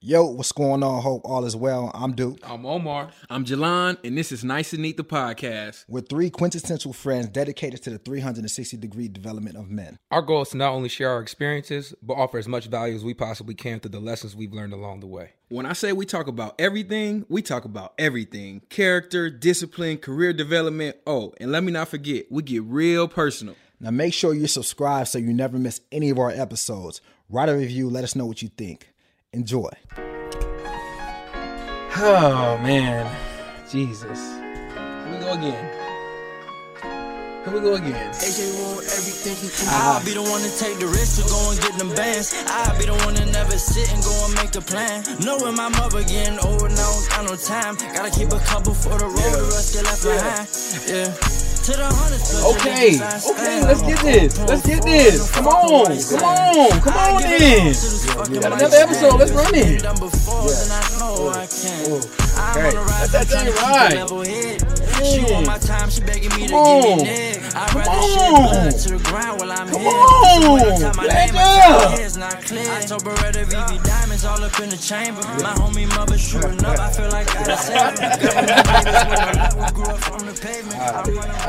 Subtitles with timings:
[0.00, 1.02] Yo, what's going on?
[1.02, 1.90] Hope all is well.
[1.92, 2.38] I'm Duke.
[2.44, 3.10] I'm Omar.
[3.28, 5.86] I'm Jalon, and this is Nice and Neat, the podcast.
[5.88, 9.98] We're three quintessential friends dedicated to the 360 degree development of men.
[10.12, 13.02] Our goal is to not only share our experiences, but offer as much value as
[13.02, 15.32] we possibly can through the lessons we've learned along the way.
[15.48, 20.96] When I say we talk about everything, we talk about everything character, discipline, career development.
[21.08, 23.56] Oh, and let me not forget, we get real personal.
[23.80, 27.00] Now make sure you're subscribed so you never miss any of our episodes.
[27.28, 28.92] Write a review, let us know what you think.
[29.34, 29.68] Enjoy.
[32.00, 33.04] Oh, man.
[33.70, 34.18] Jesus.
[34.38, 35.68] Here we go again.
[37.44, 38.10] Here we go again.
[38.14, 39.68] AJ want everything he can.
[39.68, 42.42] I'll be the one to take the risk to go and get them bands.
[42.48, 45.04] I'll be the one to never sit and go and make the plan.
[45.20, 47.76] Knowing my mother getting old and now got no time.
[47.92, 50.48] Gotta keep a couple for the road, the rest get left behind.
[50.88, 51.47] Yeah.
[51.68, 54.38] Okay, okay, let's get this.
[54.38, 55.30] Let's get this.
[55.32, 57.74] Come on, come on, come on in.
[58.40, 59.18] Got another episode.
[59.18, 59.82] Let's run it.
[59.82, 59.92] Yeah.
[60.00, 64.08] Oh, okay, let that thing ride.
[65.04, 67.27] She want my time, she begging me to give me
[67.58, 67.74] neck.
[67.74, 69.76] I rather shit to the ground while I'm here.
[69.76, 71.38] Come on, let go.
[71.38, 75.20] I told Beretta VV diamonds all up in the chamber.
[75.42, 76.78] My homie mother shooting up.
[76.78, 77.98] I feel like I said.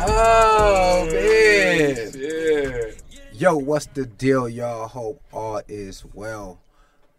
[0.08, 2.12] Oh man.
[2.16, 2.92] Yeah.
[3.34, 4.88] Yo, what's the deal, y'all?
[4.88, 6.60] Hope all is well.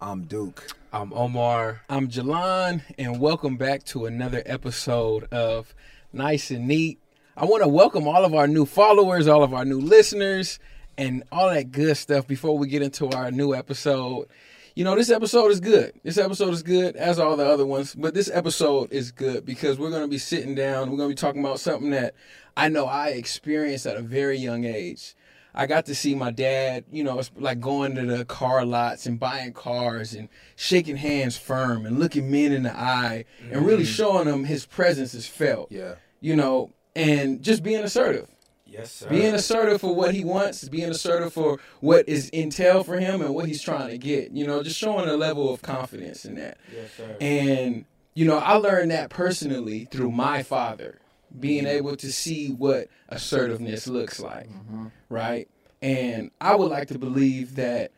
[0.01, 0.67] I'm Duke.
[0.93, 1.83] I'm Omar.
[1.89, 5.75] I'm Jalon, and welcome back to another episode of
[6.13, 6.99] nice and neat.
[7.37, 10.59] I want to welcome all of our new followers, all of our new listeners,
[10.99, 14.27] and all that good stuff before we get into our new episode.
[14.75, 15.93] You know, this episode is good.
[16.03, 19.79] This episode is good, as all the other ones, but this episode is good because
[19.79, 20.91] we're going to be sitting down.
[20.91, 22.15] We're going to be talking about something that
[22.57, 25.15] I know I experienced at a very young age.
[25.55, 29.21] I got to see my dad, you know, like going to the car lots and
[29.21, 33.95] buying cars and shaking hands firm and looking men in the eye and really mm.
[33.95, 35.71] showing them his presence is felt.
[35.71, 35.95] Yeah.
[36.21, 38.29] You know, and just being assertive.
[38.67, 39.09] Yes, sir.
[39.09, 43.35] Being assertive for what he wants, being assertive for what is intel for him and
[43.35, 44.31] what he's trying to get.
[44.31, 46.59] You know, just showing a level of confidence in that.
[46.73, 47.17] Yes, sir.
[47.21, 47.85] And,
[48.15, 51.01] you know, I learned that personally through my father
[51.39, 54.87] being able to see what assertiveness looks like, mm-hmm.
[55.09, 55.49] right?
[55.83, 57.93] And I would like to believe that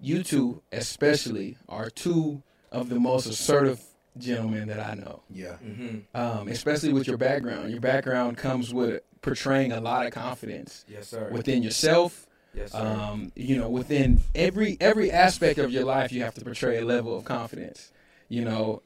[0.00, 2.42] you two, especially, are two
[2.72, 3.80] of the most assertive
[4.18, 5.22] gentlemen that I know.
[5.30, 5.56] Yeah.
[5.64, 6.16] Mm-hmm.
[6.16, 7.70] Um, especially with your background.
[7.70, 10.84] Your background comes with portraying a lot of confidence.
[10.88, 11.28] Yes, sir.
[11.32, 12.26] Within yourself.
[12.54, 12.78] Yes, sir.
[12.78, 16.84] Um, you know, within every every aspect of your life, you have to portray a
[16.84, 17.90] level of confidence.
[18.28, 18.82] You know,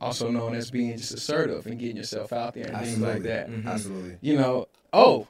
[0.00, 3.04] also known as being just assertive and getting yourself out there and Absolutely.
[3.04, 3.48] things like that.
[3.48, 3.68] Mm-hmm.
[3.68, 4.18] Absolutely.
[4.20, 5.26] You know, oh,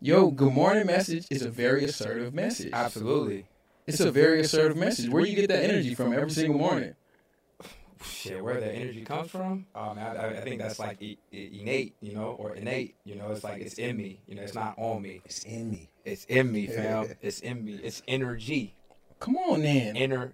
[0.00, 2.70] yo, good morning message is a very assertive message.
[2.72, 3.46] Absolutely.
[3.86, 5.08] It's a very assertive message.
[5.08, 6.94] Where do you get that energy from every single morning?
[8.02, 9.66] Shit, where the energy comes from?
[9.74, 12.96] Um, I, I think that's like innate, you know, or innate.
[13.04, 14.22] You know, it's like it's in me.
[14.26, 15.22] You know, it's not on me.
[15.24, 15.90] It's in me.
[16.04, 17.06] It's in me, fam.
[17.20, 17.74] it's in me.
[17.82, 18.76] It's energy.
[19.20, 19.96] Come on, then.
[19.96, 20.32] Inner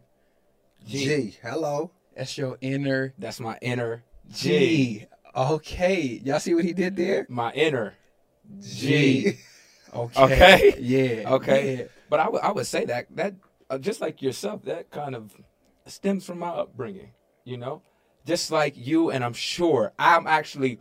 [0.87, 1.05] G.
[1.05, 1.39] G.
[1.43, 1.91] Hello.
[2.17, 3.15] That's your inner.
[3.19, 4.49] That's my inner G.
[4.49, 5.07] G.
[5.37, 7.27] Okay, y'all see what he did there?
[7.29, 7.95] My inner
[8.61, 9.23] G.
[9.23, 9.39] G.
[9.95, 10.25] Okay.
[10.25, 10.75] Okay.
[10.81, 11.31] Yeah.
[11.35, 11.77] Okay.
[11.77, 11.85] Yeah.
[12.11, 13.35] But I would would say that that
[13.71, 15.37] uh, just like yourself, that kind of
[15.87, 17.13] stems from my upbringing.
[17.45, 17.83] You know,
[18.27, 20.81] just like you, and I'm sure I'm actually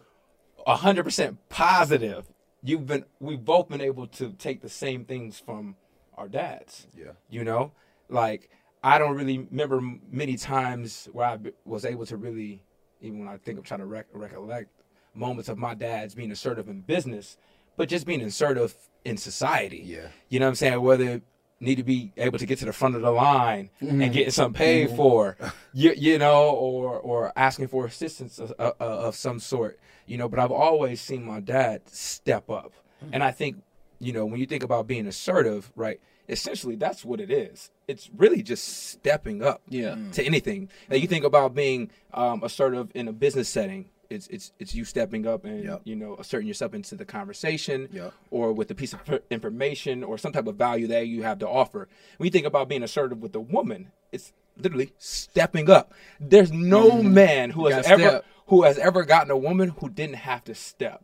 [0.66, 2.26] hundred percent positive
[2.64, 5.76] you've been we've both been able to take the same things from
[6.18, 6.88] our dads.
[6.98, 7.12] Yeah.
[7.30, 7.74] You know,
[8.10, 8.50] like
[8.84, 12.64] I don't really remember many times where I was able to really,
[13.02, 14.70] even when I think I'm trying to rec- recollect
[15.14, 17.38] moments of my dad's being assertive in business,
[17.78, 18.76] but just being assertive
[19.06, 19.84] in society.
[19.86, 20.08] Yeah.
[20.30, 20.82] You know what I'm saying?
[20.82, 21.22] Whether
[21.64, 24.58] need to be able to get to the front of the line and getting something
[24.58, 25.38] paid for,
[25.74, 30.28] you, you know, or or asking for assistance of, of, of some sort, you know.
[30.30, 32.74] But I've always seen my dad step up,
[33.12, 33.64] and I think,
[34.00, 36.00] you know, when you think about being assertive, right?
[36.30, 37.70] Essentially, that's what it is.
[37.86, 39.98] It's really just stepping up Yeah.
[40.14, 40.70] to anything.
[40.90, 43.90] Like you think about being um, assertive in a business setting.
[44.14, 45.82] It's it's it's you stepping up and Yep.
[45.84, 48.14] you know asserting yourself into the conversation Yep.
[48.32, 49.00] or with a piece of
[49.30, 51.88] information or some type of value that you have to offer.
[52.18, 55.94] When you think about being assertive with a woman, it's literally stepping up.
[56.20, 57.94] There's no man who has Mm-hmm.
[57.94, 58.26] ever step.
[58.48, 61.04] who has ever gotten a woman who didn't have to step.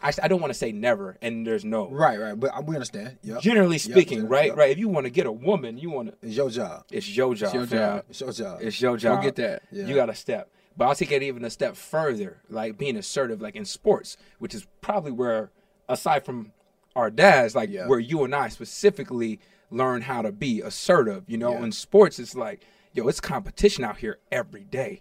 [0.00, 1.88] I, I don't want to say never, and there's no.
[1.90, 2.38] Right, right.
[2.38, 3.18] But uh, we understand.
[3.24, 3.40] Yep.
[3.40, 4.56] Generally speaking, yep, right, yep.
[4.56, 4.70] right.
[4.70, 6.14] If you want to get a woman, you want to.
[6.24, 6.84] It's your job.
[6.88, 7.46] It's your job.
[7.48, 8.04] It's your job.
[8.08, 8.58] It's your job.
[8.62, 9.22] It's your job.
[9.24, 9.62] get that.
[9.72, 9.86] Yeah.
[9.86, 10.50] You got to step.
[10.76, 14.54] But I'll take it even a step further, like being assertive, like in sports, which
[14.54, 15.50] is probably where,
[15.88, 16.52] aside from
[16.96, 17.86] our dads, like Yeah.
[17.86, 19.40] where you and I specifically
[19.70, 21.24] learn how to be assertive.
[21.26, 21.64] You know, Yeah.
[21.64, 25.00] in sports, it's like, yo, it's competition out here every day,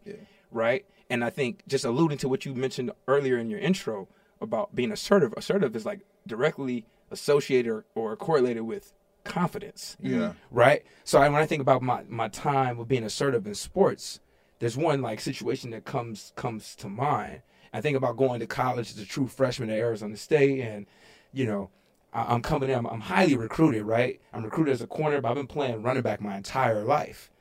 [0.52, 0.86] right?
[1.10, 4.08] And I think just alluding to what you mentioned earlier in your intro
[4.40, 10.34] about being assertive, assertive is like directly associated or, or correlated with confidence Yeah.
[10.50, 10.84] right?
[11.04, 14.20] So I, when I think about my, my time of being assertive in sports,
[14.62, 17.42] there's one like situation that comes comes to mind.
[17.74, 20.86] I think about going to college as a true freshman at Arizona State, and
[21.34, 21.72] you know,
[22.14, 22.76] I, I'm coming in.
[22.78, 24.22] I'm, I'm highly recruited, right?
[24.32, 27.32] I'm recruited as a corner, but I've been playing running back my entire life,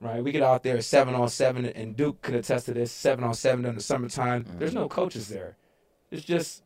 [0.00, 0.24] right?
[0.24, 2.90] We get out there seven on seven, and Duke could attest to this.
[2.90, 4.46] Seven on seven in the summertime.
[4.58, 5.58] There's no coaches there.
[6.10, 6.62] It's just,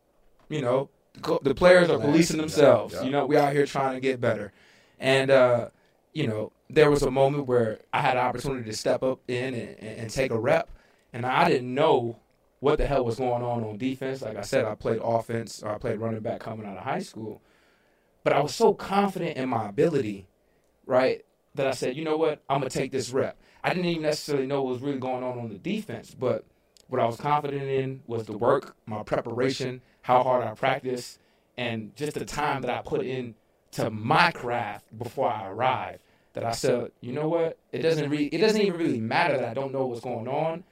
[0.49, 2.94] you know, the co- the players are policing themselves.
[3.02, 4.52] You know, we out here trying to get better,
[5.00, 5.70] and uh,
[6.14, 9.55] you know, there was a moment where I had an opportunity to step up in
[9.55, 10.70] and, and, take a rep,
[11.12, 12.20] and I didn't know
[12.61, 14.22] what the hell was going on on defense.
[14.22, 17.43] Like I said, I played offense I played running back coming out of high school,
[18.22, 20.28] but I was so confident in my ability,
[20.87, 21.25] right,
[21.56, 23.37] that I said, you know what, I'm gonna take this rep.
[23.62, 26.44] I didn't even necessarily know what was really going on on the defense, but
[26.88, 31.19] what I was confident in was the work, my preparation, how hard I practiced,
[31.56, 33.34] and just the time that I put in
[33.72, 35.99] to my craft before I arrived.
[36.34, 37.58] That I said, you know what?
[37.72, 40.64] It doesn't really, it doesn't even really matter that I don't know what's going on.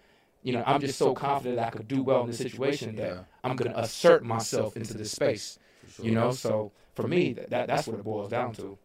[0.43, 3.09] You know, I'm just so confident that I could do well in this situation that
[3.09, 3.21] Yeah.
[3.45, 5.59] I'm gonna assert myself into this space.
[6.01, 8.77] You know, so for me, that that's what it boils down to.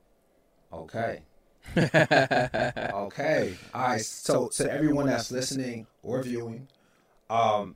[0.71, 1.23] Okay.
[1.77, 3.57] okay.
[3.73, 4.01] All right.
[4.01, 6.67] So to everyone that's listening or viewing,
[7.29, 7.75] um,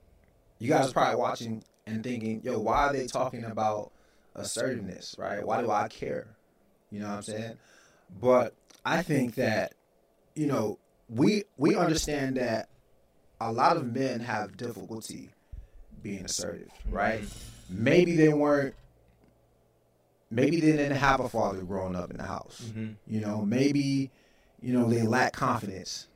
[0.59, 3.91] you guys are probably watching and thinking, yo, why are they talking about
[4.35, 5.45] assertiveness, right?
[5.45, 6.27] Why do I care?
[6.91, 7.57] You know what I'm saying?
[8.19, 8.53] But
[8.85, 9.73] I think that,
[10.35, 10.79] you know,
[11.09, 12.69] we we understand that
[13.39, 15.29] a lot of men have difficulty
[16.01, 17.23] being assertive, right?
[17.69, 18.75] Maybe they weren't
[20.29, 22.71] maybe they didn't have a father growing up in the house.
[23.07, 24.09] You know, maybe
[24.61, 26.07] you know they lack confidence.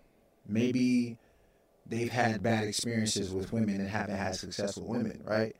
[0.47, 1.17] Maybe
[1.87, 5.55] they've had bad experiences with women and haven't had successful women, right?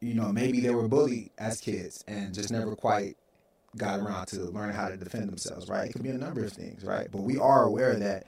[0.00, 3.16] You know, maybe they were bullied as kids and just never quite
[3.76, 5.88] got around to learning how to defend themselves, right?
[5.88, 7.08] It could be a number of things, right?
[7.10, 8.26] But we are aware that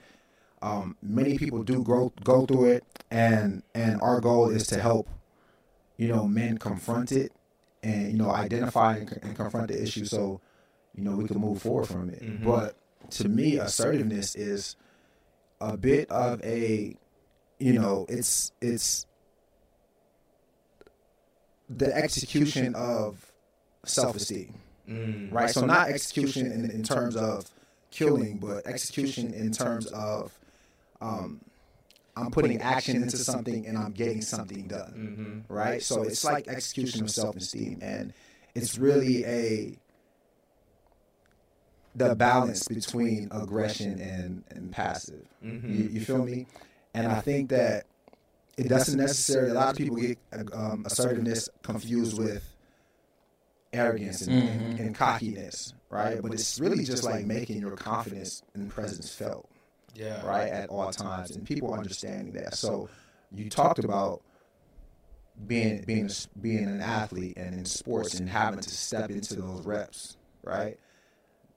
[0.63, 5.09] um, many people do go go through it, and and our goal is to help,
[5.97, 7.33] you know, men confront it
[7.83, 10.41] and you know identify and, and confront the issue so
[10.95, 12.23] you know we can move forward from it.
[12.45, 12.77] But
[13.11, 14.77] to me, assertiveness is
[15.61, 16.97] a bit of a
[17.59, 19.07] you know it's it's
[21.69, 23.33] the execution of
[24.93, 25.33] Mm.
[25.33, 27.51] self-esteem right so not execution in, in terms of
[27.91, 30.37] killing but execution in terms of
[31.01, 31.41] um, um,
[32.17, 35.45] i'm putting action into something and i'm getting something done.
[35.49, 35.55] Mm-hmm.
[35.55, 35.83] right?
[35.83, 38.13] So it's like execution of self-esteem and
[38.55, 39.79] it's really a
[41.95, 45.27] the balance between aggression and, and passive.
[45.45, 45.75] Mm-hmm.
[45.75, 46.47] You, you feel me?
[46.95, 47.85] And i think that
[48.59, 52.52] it doesn't necessarily a lot of people get uh, um, assertiveness confused with
[53.73, 54.65] arrogance and, mm-hmm.
[54.73, 56.23] and, and cockiness right?
[56.23, 59.49] But it's really just like making your confidence and presence felt
[59.95, 60.25] Yeah.
[60.27, 61.33] right at all times.
[61.33, 62.55] And people understanding that.
[62.55, 62.89] So
[63.35, 64.23] you talked about
[65.47, 66.11] being being
[66.41, 70.79] being an athlete and in sports and having to step into those reps right?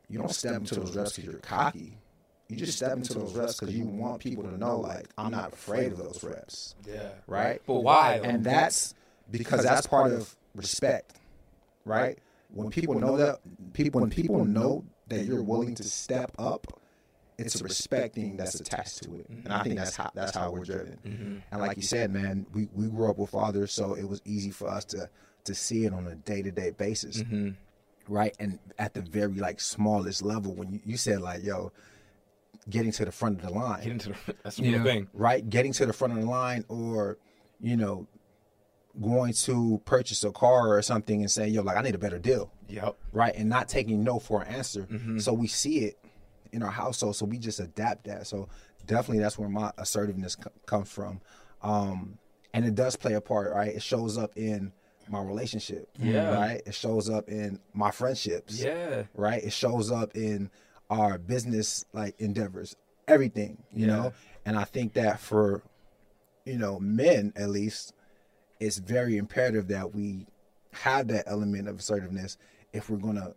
[0.10, 1.98] You don't step into those reps because you're cocky.
[2.48, 5.54] You just step into those reps because you want people to know like i'm not
[5.54, 7.10] afraid of those reps Yeah.
[7.28, 7.62] right?
[7.66, 8.20] But why?
[8.24, 8.94] and that's
[9.32, 11.16] because that's part of respect
[11.86, 13.40] right when people know that
[13.74, 16.80] people when people know that you're willing to step up
[17.38, 20.50] it's a respect thing that's attached to it and i think that's how that's how
[20.52, 21.38] we're driven mm-hmm.
[21.52, 24.52] and like you said man we, we grew up with fathers so it was easy
[24.52, 25.10] for us to
[25.44, 27.50] to see it on a day-to-day basis mm-hmm.
[28.08, 28.36] right?
[28.40, 31.72] And at the very like smallest level, when you, you said like, yo,
[32.70, 34.84] getting to the front of the line, getting to the, that's the Yeah.
[34.84, 35.08] thing.
[35.14, 35.48] right?
[35.48, 37.18] Getting to the front of the line, or
[37.62, 38.08] you know,
[39.02, 42.20] going to purchase a car or something and saying, yo, like I need a better
[42.20, 42.96] deal, Yep.
[43.12, 43.34] right?
[43.36, 44.84] And not taking no for an answer.
[44.84, 45.20] Mm-hmm.
[45.20, 45.98] So we see it
[46.54, 48.26] in our household, so we just adapt that.
[48.28, 48.48] So
[48.86, 51.20] definitely, that's where my assertiveness co- comes from,
[51.62, 52.18] um,
[52.54, 53.76] and it does play a part, right?
[53.76, 54.72] It shows up in
[55.10, 56.34] my relationship, Yeah.
[56.34, 56.62] right?
[56.66, 59.04] It shows up in my friendships, Yeah.
[59.14, 59.44] right?
[59.44, 60.50] It shows up in
[60.90, 62.76] our business like endeavors,
[63.08, 64.14] everything, you know.
[64.46, 65.64] And I think that for
[66.46, 67.94] you know men at least,
[68.60, 70.28] it's very imperative that we
[70.72, 72.38] have that element of assertiveness
[72.74, 73.34] if we're gonna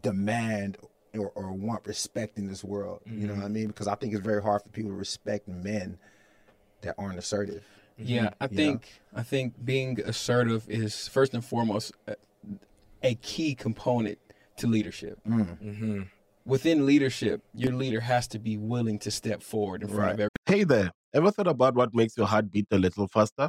[0.00, 0.78] demand
[1.18, 3.00] or, or want respect in this world.
[3.04, 3.44] You know what mm-hmm.
[3.44, 3.66] I mean?
[3.68, 5.98] Because I think it's very hard for people to respect men
[6.82, 7.62] that aren't assertive.
[8.00, 8.08] Mm-hmm.
[8.08, 12.16] Yeah, I think I think being assertive is first and foremost a,
[13.02, 14.18] a key component
[14.58, 15.18] to leadership.
[15.28, 15.58] Mm.
[15.58, 16.02] Mm-hmm.
[16.44, 20.30] Within leadership, your leader has to be willing to step forward in front of every.
[20.46, 23.48] Hey there, ever thought about what makes your heart beat a little faster?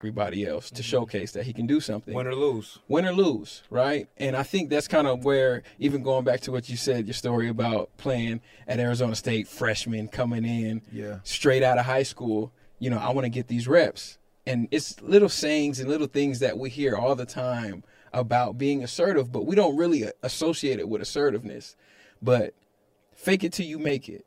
[0.00, 0.82] Everybody else to mm-hmm.
[0.82, 2.14] showcase that he can do something.
[2.14, 2.78] Win or lose.
[2.88, 4.08] win or lose, right?
[4.16, 7.14] And I think that's kind of where, even going back to what you said, your
[7.14, 11.18] story about playing at Arizona State, freshman coming in, Yeah.
[11.22, 12.50] straight out of high school.
[12.78, 14.16] You know, I want to get these reps,
[14.46, 18.82] and it's little sayings and little things that we hear all the time about being
[18.82, 21.76] assertive, but we don't really associate it with assertiveness.
[22.22, 22.54] But
[23.14, 24.24] fake it till you make it.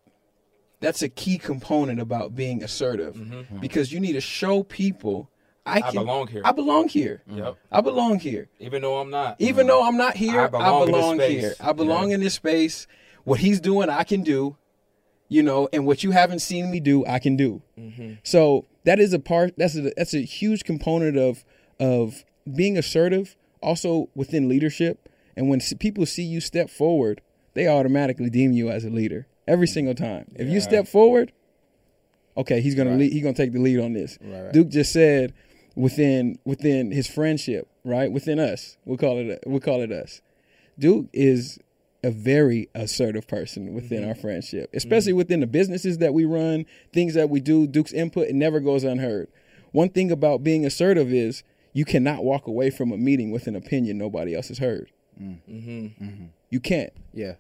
[0.82, 3.60] That's a key component about being assertive mm-hmm.
[3.60, 5.30] because you need to show people
[5.66, 6.42] I, I belong here.
[6.44, 7.22] I belong here.
[7.28, 7.58] Yep.
[7.72, 8.50] I belong here.
[8.60, 9.38] Even though I'm not.
[9.40, 11.42] Even though I'm not here, I I belong belong, in this space.
[11.42, 11.56] here.
[11.62, 12.16] I belong Yeah.
[12.16, 12.88] in this space.
[13.24, 14.58] What he's doing, I can do.
[15.30, 17.62] You know, and what you haven't seen me do, I can do.
[17.80, 18.16] Mm-hmm.
[18.24, 19.54] So that is a part.
[19.58, 21.44] That's a that's a huge component of
[21.80, 23.36] of being assertive.
[23.62, 27.22] Also within leadership, and when people see you step forward,
[27.54, 30.26] they automatically deem you as a leader every single time.
[30.36, 31.32] If you step forward,
[32.38, 34.20] okay, he's gonna lead, he's gonna take the lead on this.
[34.52, 35.34] Duke just said
[35.76, 38.12] within within his friendship, right?
[38.12, 40.22] Within us, we'll call it we'll call it us.
[40.78, 41.60] Duke is
[42.04, 44.10] a very assertive person within mm-hmm.
[44.10, 47.66] our friendship, especially within the businesses that we run, things that we do.
[47.66, 49.30] Duke's input it never goes unheard.
[49.72, 53.56] One thing about being assertive is you cannot walk away from a meeting with an
[53.56, 54.92] opinion nobody else has heard.
[55.20, 55.40] Mm.
[55.50, 56.04] Mm-hmm.
[56.04, 56.26] Mm-hmm.
[56.50, 56.94] You can't.
[57.14, 57.34] Yeah.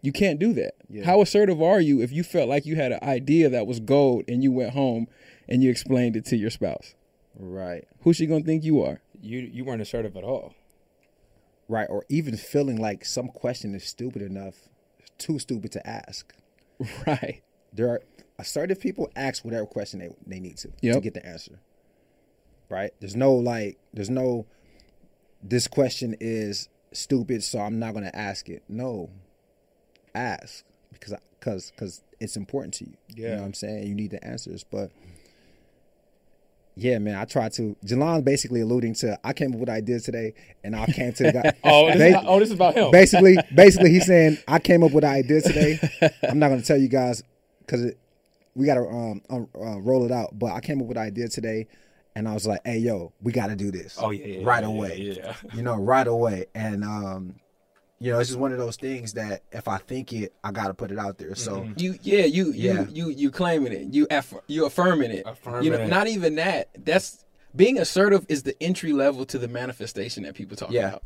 [0.00, 0.74] You can't do that.
[1.04, 4.24] How assertive are you if you felt like you had an idea that was gold
[4.28, 5.08] and you went home
[5.48, 6.94] and you explained it to your spouse?
[7.38, 7.86] Right.
[8.02, 9.00] Who's she gonna think you are?
[9.20, 10.54] You you weren't assertive at all.
[11.68, 11.86] Right.
[11.88, 14.68] Or even feeling like some question is stupid enough,
[15.18, 16.32] too stupid to ask.
[17.06, 17.42] Right.
[17.72, 18.02] There are
[18.38, 21.58] assertive people ask whatever question they, they need to to get the answer.
[22.68, 22.92] Right?
[23.00, 24.46] There's no like there's no
[25.42, 28.62] this question is stupid, so I'm not gonna ask it.
[28.68, 29.10] No.
[30.14, 30.64] Ask.
[30.92, 32.94] Because because because it's important to you.
[33.14, 33.30] You Yeah.
[33.34, 33.86] know what I'm saying?
[33.86, 34.64] You need the answers.
[34.64, 34.90] But
[36.78, 37.76] yeah, man, I tried to.
[37.84, 41.32] Jalon basically alluding to I came up with ideas today, and I came to the
[41.32, 41.52] guy.
[41.64, 42.90] Oh, this, is, oh, this is about him.
[42.92, 45.80] basically, basically, he's saying I came up with an idea today.
[46.28, 47.22] I'm not going to tell you guys
[47.60, 47.92] because
[48.54, 50.38] we got to um, uh, roll it out.
[50.38, 51.66] But I came up with an idea today,
[52.14, 53.98] and I was like, "Hey, yo, we got to do this.
[54.00, 54.96] Oh yeah, yeah right yeah, away.
[54.98, 55.34] Yeah, yeah.
[55.54, 57.34] You know, right away." And um,
[58.00, 60.68] you know, it's just one of those things that if I think it, I got
[60.68, 61.34] to put it out there.
[61.34, 61.72] So mm-hmm.
[61.76, 62.86] You yeah you you Yeah.
[62.88, 63.92] you you claiming it.
[63.94, 65.24] You aff- you affirming it.
[65.26, 65.88] Affirming you know it.
[65.88, 66.68] not even that.
[66.84, 67.24] That's
[67.56, 70.88] being assertive is the entry level to the manifestation that people talk Yeah.
[70.88, 71.02] about.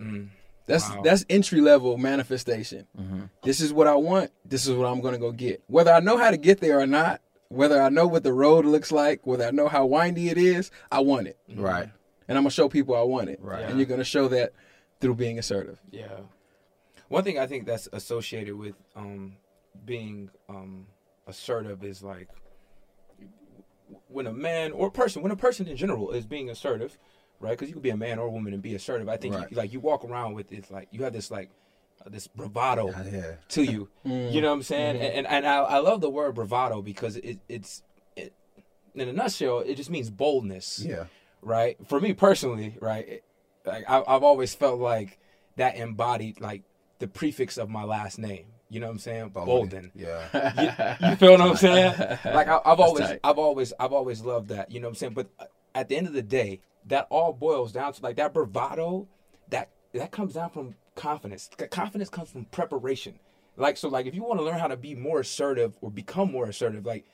[0.00, 0.28] Mm.
[0.66, 1.02] That's Wow.
[1.02, 2.86] that's entry level manifestation.
[2.98, 3.22] Mm-hmm.
[3.42, 4.30] This is what I want.
[4.44, 5.62] This is what I'm gonna go get.
[5.66, 8.64] Whether I know how to get there or not whether I know what the road
[8.64, 11.36] looks like whether I know how windy it is I want it.
[11.54, 11.90] Right,
[12.26, 13.38] and I'm gonna show people I want it.
[13.42, 13.64] Right.
[13.64, 14.54] and you're gonna show that
[15.02, 16.20] through being assertive Yeah.
[17.08, 19.36] One thing I think that's associated with um,
[19.84, 20.86] being um,
[21.26, 22.28] assertive is like
[24.08, 26.98] when a man or person, when a person in general is being assertive,
[27.40, 27.50] right?
[27.50, 29.08] Because you could be a man or a woman and be assertive.
[29.08, 29.50] I think Right.
[29.50, 31.50] you, like you walk around with it's like you have this like
[32.04, 33.32] uh, this bravado Yeah.
[33.48, 33.88] to you.
[34.04, 34.96] You know what I'm saying?
[34.96, 37.82] And and, and I, I love the word bravado because it, it's
[38.16, 38.32] it,
[38.94, 41.04] in a nutshell, it just means boldness Yeah.
[41.42, 41.76] right?
[41.86, 43.22] For me personally, right?
[43.64, 45.18] Like I, I've always felt like
[45.56, 46.62] that embodied like
[46.98, 48.46] the prefix of my last name.
[48.70, 49.28] You know what I'm saying?
[49.30, 49.92] Bolden.
[49.94, 50.94] Yeah.
[51.02, 51.94] You, you feel what I'm saying?
[52.24, 53.20] Like I, I've always, tight.
[53.22, 54.70] I've always, I've always loved that.
[54.70, 55.12] You know what I'm saying?
[55.12, 58.32] But uh, at the end of the day, that all boils down to like that
[58.32, 59.08] bravado.
[59.50, 61.50] That that comes down from confidence.
[61.70, 63.18] Confidence comes from preparation.
[63.58, 66.32] Like so, like if you want to learn how to be more assertive or become
[66.32, 67.04] more assertive, like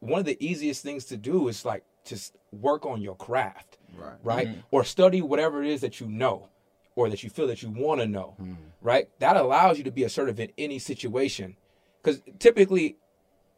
[0.00, 4.14] one of the easiest things to do is like just work on your craft Right.
[4.22, 4.48] right?
[4.48, 4.60] Mm-hmm.
[4.70, 6.48] Or study whatever it is that you know
[6.94, 8.54] or that you feel that you want to know, mm-hmm.
[8.82, 9.08] right?
[9.20, 11.56] That allows you to be assertive in any situation.
[12.02, 12.96] Because typically,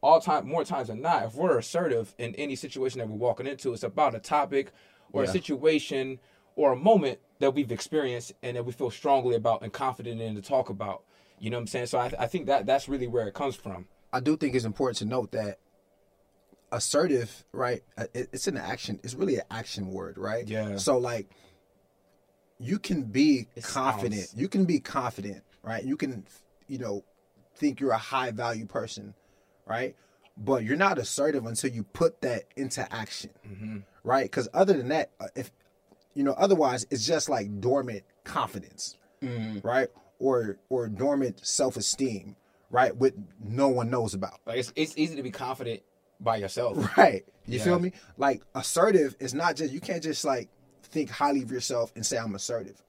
[0.03, 3.47] all time, more times than not, if we're assertive in any situation that we're walking
[3.47, 4.73] into, it's about a topic
[5.13, 6.19] or a situation
[6.57, 10.35] or a moment that we've experienced and that we feel strongly about and confident in
[10.35, 11.03] to talk about.
[11.39, 11.87] You know what I'm saying?
[11.87, 13.89] So I, I think that that's really where it comes from.
[14.13, 15.59] I do think it's important to note that
[16.73, 17.83] assertive, right?
[17.99, 19.01] uh, It's an action.
[19.03, 20.47] It's really an action word, right?
[20.47, 20.77] Yeah.
[20.77, 21.31] So like,
[22.59, 24.21] you can be It confident.
[24.23, 25.83] sounds- You can be confident, right?
[25.85, 26.27] You can,
[26.69, 27.05] you know,
[27.57, 29.15] think you're a high value person,
[29.67, 29.97] right?
[30.37, 33.79] But you're not assertive until you put that into action, Mm-hmm.
[34.05, 34.25] right?
[34.25, 35.51] Because other than that, uh, if
[36.15, 38.97] you know, otherwise it's just like dormant confidence,
[39.63, 39.89] right?
[40.19, 42.37] Or or dormant self esteem,
[42.71, 42.95] right?
[42.97, 44.41] With no one knows about.
[44.47, 45.83] Like it's, it's easy to be confident
[46.21, 46.77] by yourself.
[46.97, 47.25] Right.
[47.47, 47.65] You Yeah.
[47.65, 47.93] feel me?
[48.17, 50.49] Like assertive is not just you can't just like
[50.83, 52.83] think highly of yourself and say I'm assertive.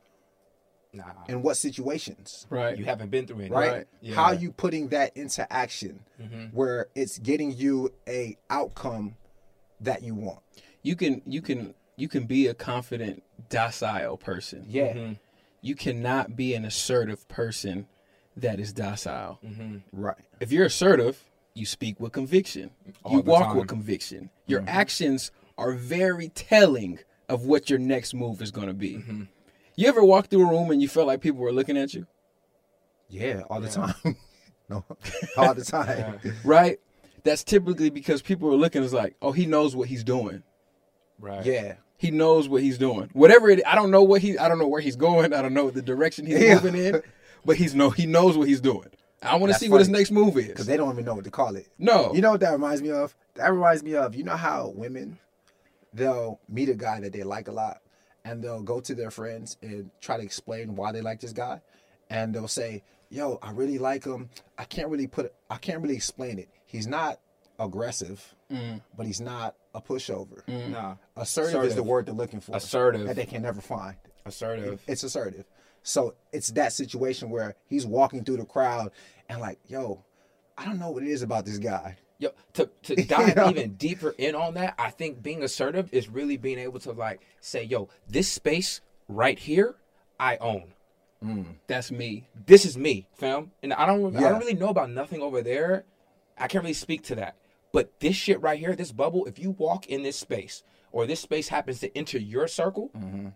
[0.93, 2.45] Nah, In what situations?
[2.50, 2.77] Right.
[2.77, 3.71] you haven't been through it, Right?
[3.71, 3.88] Right.
[4.01, 4.15] Yeah.
[4.15, 6.47] How you putting that into action Mm-hmm.
[6.55, 9.15] where it's getting you a outcome
[9.79, 10.39] that you want.
[10.83, 14.93] you can you can you can be a confident docile person Yeah.
[14.93, 15.13] Mm-hmm.
[15.61, 17.87] you cannot be an assertive person
[18.35, 19.77] that is docile Mm-hmm.
[19.94, 20.17] Right.
[20.39, 22.72] if you're assertive you speak with conviction
[23.03, 23.57] All you walk time.
[23.57, 24.70] with conviction your mm-hmm.
[24.70, 29.24] actions are very telling of what your next move is going to be mm-hmm.
[29.75, 32.07] you ever walk through a room and you felt like people were looking at you
[33.09, 33.94] Yeah, all the time.
[34.70, 34.85] no.
[35.37, 36.20] All the time.
[36.46, 36.79] right
[37.24, 40.44] that's typically because people are looking as like oh he knows what he's doing
[41.20, 41.46] Right.
[41.46, 41.75] Yeah.
[41.98, 43.09] he knows what he's doing.
[43.14, 45.33] Whatever it, I don't know what he, I don't know where he's going.
[45.33, 46.55] I don't know the direction he's Yeah.
[46.55, 47.03] moving in,
[47.46, 48.87] but he's no, he knows what he's doing.
[49.22, 51.14] I want to That's see what his next move is Because they don't even know
[51.14, 51.68] what to call it.
[51.77, 53.16] No, You know what that reminds me of?
[53.36, 55.20] That reminds me of, you know how women,
[55.94, 57.81] they'll meet a guy that they like a lot
[58.25, 61.62] and they'll go to their friends and try to explain why they like this guy.
[62.10, 64.29] And they'll say, yo, I really like him.
[64.57, 66.50] I can't really put it, I can't really explain it.
[66.66, 67.20] He's not
[67.60, 68.81] aggressive, mm.
[68.98, 70.44] but he's not a pushover.
[70.46, 70.72] Mm.
[70.72, 70.96] Nah.
[71.16, 72.55] Assertive, is the word they're looking for.
[72.55, 73.07] Assertive.
[73.07, 73.96] That they can never find.
[74.25, 74.81] Assertive.
[74.88, 75.46] It's assertive.
[75.83, 78.91] So it's that situation where he's walking through the crowd
[79.29, 80.03] and like, yo,
[80.57, 81.98] I don't know what it is about this guy.
[82.20, 83.50] Yo, to to dive know?
[83.50, 87.22] even deeper in on that, I think being assertive is really being able to like
[87.39, 89.75] say, "Yo, this space right here,
[90.20, 90.74] I own.
[91.24, 91.46] Mm.
[91.67, 92.27] that's me.
[92.46, 95.83] This is me, fam." And I don't, I don't really know about nothing over there.
[96.37, 97.37] I can't really speak to that.
[97.72, 101.22] But this shit right here, this bubble, if you walk in this space or this
[101.22, 103.29] space happens to enter your circle, mm-hmm.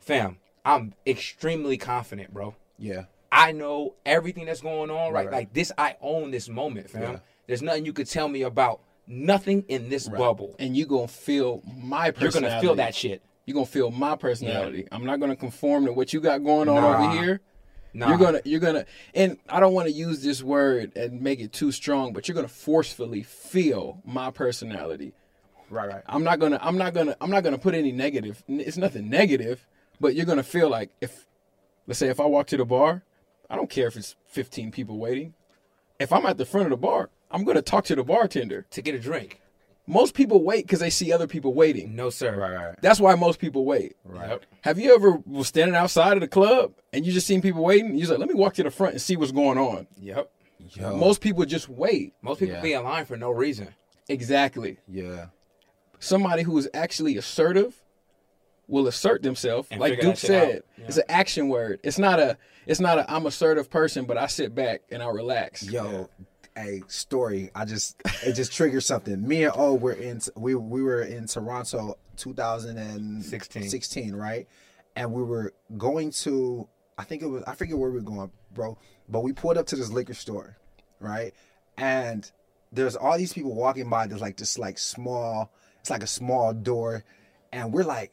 [0.00, 2.54] fam, I'm extremely confident, bro.
[2.78, 3.04] Yeah.
[3.30, 5.32] I know everything that's going on right, Right.
[5.32, 5.70] like this.
[5.76, 7.02] I own this moment, fam.
[7.02, 7.18] Yeah.
[7.46, 8.80] There's nothing you could tell me about.
[9.06, 10.54] Nothing in this bubble.
[10.58, 12.22] And you gonna feel my personality.
[12.24, 13.22] You're gonna feel that shit.
[13.46, 14.86] You're gonna feel my personality.
[14.92, 17.04] I'm not gonna conform to what you got going on Nah.
[17.10, 17.40] over here.
[17.94, 18.08] Nah.
[18.10, 21.52] You're gonna, you're gonna, and I don't want to use this word and make it
[21.54, 25.14] too strong, but you're gonna forcefully feel my personality.
[25.70, 26.02] Right, right.
[26.06, 28.42] I'm not gonna I'm not gonna I'm not gonna put any negative.
[28.46, 29.66] It's nothing negative,
[30.00, 31.26] but you're gonna feel like if
[31.86, 33.02] let's say if I walk to the bar,
[33.50, 35.34] I don't care if it's 15 people waiting.
[35.98, 38.66] If I'm at the front of the bar, I'm gonna talk to the bartender.
[38.70, 39.40] to get a drink.
[39.86, 41.96] Most people wait because they see other people waiting.
[41.96, 42.36] No, sir.
[42.36, 42.74] Right, right.
[42.82, 43.96] That's why most people wait.
[44.12, 44.44] Yep.
[44.60, 47.94] Have you ever was standing outside of the club and you just seen people waiting?
[47.94, 49.86] You're like, let me walk to the front and see what's going on.
[49.98, 50.30] Yep.
[50.74, 50.94] Yo.
[50.96, 52.12] Most people just wait.
[52.20, 52.60] Most people Yeah.
[52.60, 53.68] be in line for no reason.
[54.10, 54.76] Exactly.
[54.86, 55.26] Yeah.
[56.00, 57.82] somebody who is actually assertive
[58.68, 60.62] will assert themselves And like duke said.
[60.76, 60.84] Yeah.
[60.86, 64.26] it's an action word it's not a it's not a i'm assertive person but i
[64.26, 66.08] sit back and i relax Yo,
[66.56, 67.50] a story.
[67.54, 69.26] I just it just triggered something.
[69.26, 74.48] Me and O were in we we were in Toronto 2016, 16, right?
[74.96, 78.30] And we were going to I think it was I forget where we were going,
[78.52, 78.76] bro.
[79.08, 80.56] But we pulled up to this liquor store
[81.00, 81.32] right?
[81.76, 82.30] And
[82.72, 84.06] there's all these people walking by.
[84.06, 87.04] There's like this like small, it's like a small door,
[87.52, 88.12] and we're like,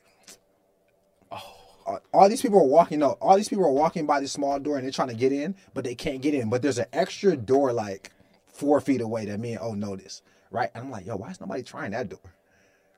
[1.31, 2.99] oh, all these people are walking.
[2.99, 5.31] No, all these people are walking by this small door, and they're trying to get
[5.31, 6.49] in, but they can't get in.
[6.49, 8.11] But there's an extra door like
[8.47, 10.69] four feet away that me and O notice, right?
[10.73, 12.19] And I'm like, yo, why is nobody trying that door?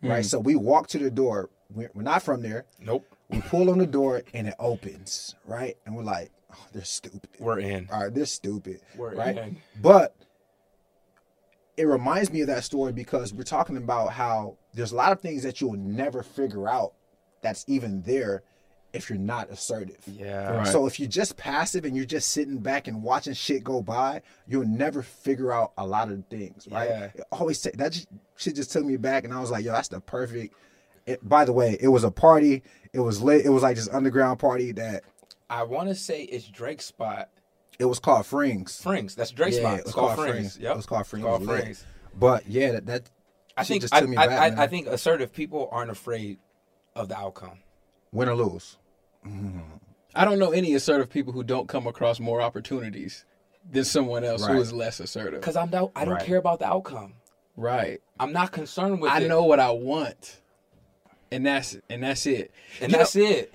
[0.02, 0.24] Right.
[0.24, 0.28] Hmm.
[0.28, 1.50] So we walk to the door.
[1.74, 2.66] We're, we're not from there.
[2.80, 3.06] Nope.
[3.30, 5.76] We pull on the door and it opens, right?
[5.86, 7.30] And we're like, oh, they're stupid.
[7.40, 7.90] We're in.
[7.92, 8.82] All right, they're stupid.
[8.96, 9.38] We're right.
[9.38, 9.58] in.
[9.82, 10.16] But
[11.76, 15.20] it reminds me of that story because we're talking about how there's a lot of
[15.20, 16.94] things that you'll never figure out
[17.48, 18.44] that's even there
[18.94, 19.98] if you're not assertive.
[20.08, 20.50] Yeah.
[20.58, 20.68] Right.
[20.68, 24.22] So if you're just passive and you're just sitting back and watching shit go by,
[24.48, 26.90] you'll never figure out a lot of things, right?
[26.90, 27.04] Yeah.
[27.14, 28.08] It always ta- that just,
[28.38, 30.56] shit just took me back, and I was like, yo, that's the perfect.
[31.06, 32.64] It, by the way, it was a party.
[32.94, 33.46] It was lit.
[33.46, 35.04] It was like this underground party that
[35.50, 37.30] I want to say it's Drake's spot.
[37.80, 38.82] it was called Frings.
[38.82, 39.16] Frings.
[39.16, 39.74] That's Drake's Yeah, spot.
[39.74, 40.36] it It's was called called Frings.
[40.58, 40.62] Frings.
[40.62, 40.72] Yep.
[40.74, 41.22] It was called Frings.
[41.24, 41.66] Called It was lit.
[41.66, 41.84] Frings.
[42.18, 43.10] But yeah, that, that
[43.56, 44.64] I think just I, me I, back, I.
[44.64, 46.40] I think assertive people aren't afraid
[46.98, 47.60] of the outcome.
[48.12, 48.78] win or lose.
[50.16, 53.26] I don't know any assertive people who don't come across more opportunities
[53.70, 54.56] than someone else Right.
[54.56, 55.42] who is less assertive.
[55.42, 56.24] Because I'm not, I don't Right.
[56.26, 57.14] care about the outcome.
[57.58, 58.02] Right.
[58.20, 59.28] I'm not concerned with I it.
[59.28, 60.38] know what I want.
[61.32, 62.52] And that's and that's it.
[62.80, 63.54] and You that's it.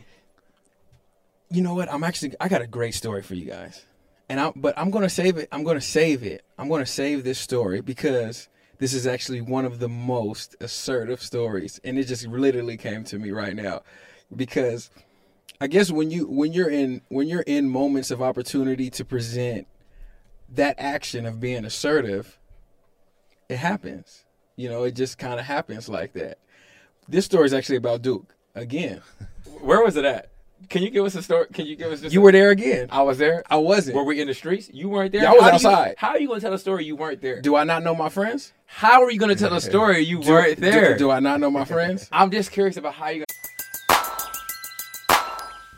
[1.50, 1.90] you know what?
[1.90, 3.84] I'm actually I got a great story for you guys.
[4.28, 5.48] And I but I'm going to save it.
[5.50, 6.44] I'm going to save it.
[6.58, 8.48] I'm going to save this story because
[8.82, 13.16] this is actually one of the most assertive stories and it just literally came to
[13.16, 13.80] me right now
[14.34, 14.90] because
[15.60, 19.68] I guess when you when you're in when you're in moments of opportunity to present
[20.48, 22.40] that action of being assertive,
[23.48, 24.24] it happens.
[24.56, 26.38] You know, it just kind of happens like that.
[27.08, 29.02] This story is actually about Duke again.
[29.60, 30.31] Where was it at?
[30.68, 31.46] Can you give us a story?
[31.52, 32.88] Can you give us just You were there again.
[32.90, 33.42] I was there.
[33.50, 33.96] I wasn't.
[33.96, 34.70] Were we in the streets?
[34.72, 35.22] You weren't there.
[35.22, 35.94] Yeah, I was How do you- outside.
[35.98, 37.40] how are you going to tell a story you weren't there?
[37.40, 38.52] Do I not know my friends?
[38.66, 40.96] How are you going to tell a story you weren't there?
[40.96, 42.08] Do, I not know my friends?
[42.12, 43.24] I'm just curious about how you.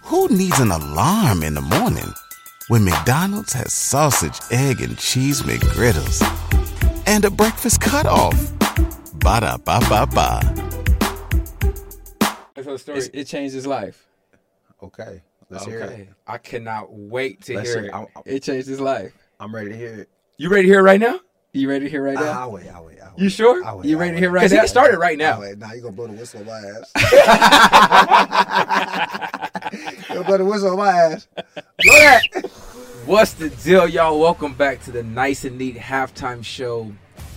[0.03, 2.13] Who needs an alarm in the morning
[2.69, 6.23] when McDonald's has sausage, egg, and cheese McGriddles
[7.07, 8.37] and a breakfast cutoff?
[9.21, 10.41] Ba da ba ba ba.
[12.63, 12.99] Tell a story.
[12.99, 14.07] It's, it changed his life.
[14.83, 15.85] Okay, let's hear it.
[15.85, 16.09] okay.
[16.27, 17.95] I cannot wait to Let's hear hear it.
[17.95, 18.09] it.
[18.17, 19.13] I'm, It changed his life.
[19.41, 20.09] I'm ready to hear it.
[20.37, 21.21] You ready to hear it right now?
[21.53, 22.41] You ready to hear right ah, now?
[22.43, 22.69] I'll wait.
[22.69, 22.99] I'll wait.
[23.01, 23.23] I'll wait.
[23.23, 23.65] You sure?
[23.65, 24.21] I'll wait, you I'll ready to wait.
[24.21, 24.63] hear right Because he now?
[24.63, 25.41] can start it right I'll now.
[25.41, 25.59] wait.
[25.59, 26.91] Nah, you gonna blow the whistle on my ass.
[30.09, 31.27] you gonna blow the whistle on my ass.
[31.37, 31.45] Blow
[31.85, 32.23] that.
[33.07, 34.19] What's the deal, y'all?
[34.19, 36.91] Welcome back to the Nice and Neat Halftime Show.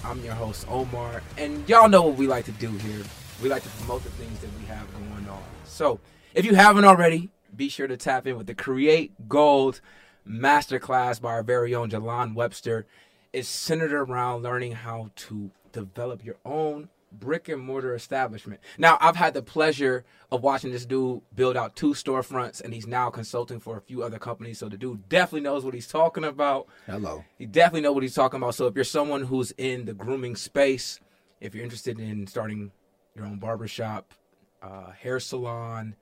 [0.04, 3.04] I'm your host, Omar, and y'all know what we like to do here.
[3.43, 5.43] We like to promote the things that we have going on.
[5.65, 6.00] So,
[6.38, 9.82] if you haven't already, be sure to tap in with the Create Gold
[10.30, 12.86] Masterclass by our very own Jalon Webster.
[13.34, 18.62] It's centered around learning how to develop your own brick and mortar establishment.
[18.78, 22.86] Now, I've had the pleasure of watching this dude build out two storefronts, and he's
[22.86, 24.60] now consulting for a few other companies.
[24.60, 26.67] So the dude definitely knows what he's talking about.
[26.86, 27.26] Hello.
[27.39, 28.54] He definitely know what he's talking about.
[28.54, 31.00] So if you're someone who's in the grooming space,
[31.41, 32.71] if you're interested in starting
[33.15, 34.13] your own barbershop,
[34.62, 35.95] uh, hair salon,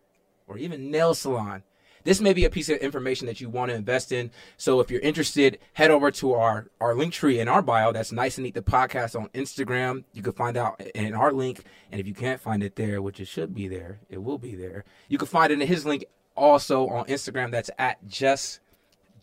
[0.48, 1.64] or even nail salon,
[2.06, 4.30] this may be a piece of information that you want to invest in.
[4.58, 7.92] So if you're interested, head over to our our link tree in our bio.
[7.92, 10.04] That's nice and neat the podcast on Instagram.
[10.14, 13.20] You can find out in our link, and if you can't find it there, which
[13.20, 14.86] it should be there, it will be there.
[15.10, 16.06] You can find it in his link
[16.38, 17.50] also on Instagram.
[17.50, 18.60] That's at just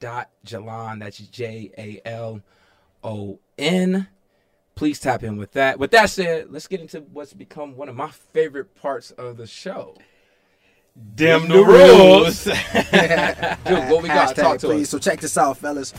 [0.01, 0.99] dot Jalon.
[0.99, 2.43] That's J A L
[3.05, 4.09] O N.
[4.75, 5.79] Please tap in with that.
[5.79, 9.47] With that said, let's get into what's become one of my favorite parts of the
[9.47, 9.97] show.
[11.15, 12.45] Dem the rules.
[13.65, 14.35] Dude, what we got?
[14.35, 14.83] Hashtag, Talk to please.
[14.85, 14.91] us.
[14.91, 15.95] So check this out, fellas.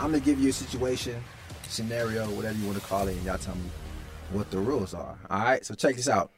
[0.00, 1.20] I'm gonna give you a situation,
[1.68, 3.70] scenario, whatever you want to call it, and y'all tell me
[4.32, 5.18] what the rules are.
[5.28, 5.64] All right.
[5.66, 6.30] So check this out.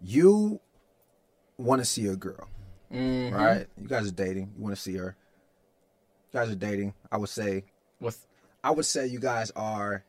[0.00, 0.60] You
[1.56, 2.48] want to see a girl,
[2.92, 3.34] Mm-hmm.
[3.34, 3.66] right?
[3.80, 4.52] You guys are dating.
[4.56, 5.16] You want to see her.
[6.32, 6.94] You guys are dating.
[7.12, 7.64] I would say.
[8.00, 8.26] What's
[8.62, 10.04] I would say you guys are.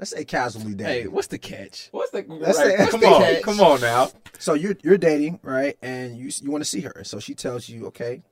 [0.00, 1.02] Let's say casually dating.
[1.02, 1.90] Hey, what's the catch?
[1.90, 3.42] what's the That's right, that's come on, catch.
[3.42, 4.08] come on now.
[4.38, 5.76] So you're you're dating, right?
[5.82, 7.04] And you you want to see her.
[7.04, 8.22] So she tells you, okay,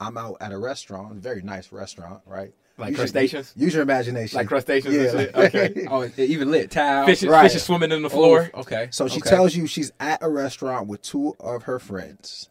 [0.00, 2.54] I'm out at a restaurant, very nice restaurant, right?
[2.78, 3.52] Like Use your- crustaceans?
[3.54, 4.38] Use your imagination.
[4.38, 5.26] Like crustaceans Yeah.
[5.34, 5.86] Okay.
[5.90, 7.04] Oh, even lit towel.
[7.04, 7.42] Fish, Right.
[7.42, 8.44] fish is swimming in the floor.
[8.44, 8.88] Oof, okay.
[8.92, 9.28] So she okay.
[9.28, 12.48] tells you she's at a restaurant with two of her friends,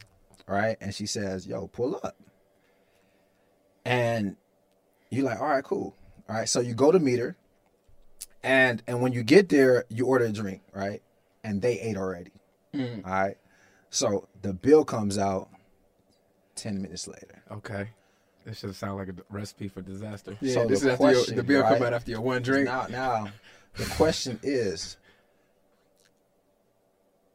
[0.48, 0.78] right?
[0.80, 2.16] And she says, "Yo, pull up."
[3.84, 4.36] And
[5.10, 5.96] you're like, "All right, cool."
[6.30, 7.36] All right, so you go to meet her,
[8.44, 11.02] and and when you get there, you order a drink, right?
[11.44, 12.32] And they ate already.
[12.74, 13.06] Mm.
[13.06, 13.38] All right,
[13.90, 15.50] so the bill comes out
[16.56, 17.44] ten minutes later.
[17.52, 17.90] Okay.
[18.46, 20.36] This should sound like a recipe for disaster.
[20.42, 21.78] Yeah, So this the is after your, the bill right?
[21.78, 22.66] come out after your one drink.
[22.66, 23.28] Now, now,
[23.76, 24.98] the question is,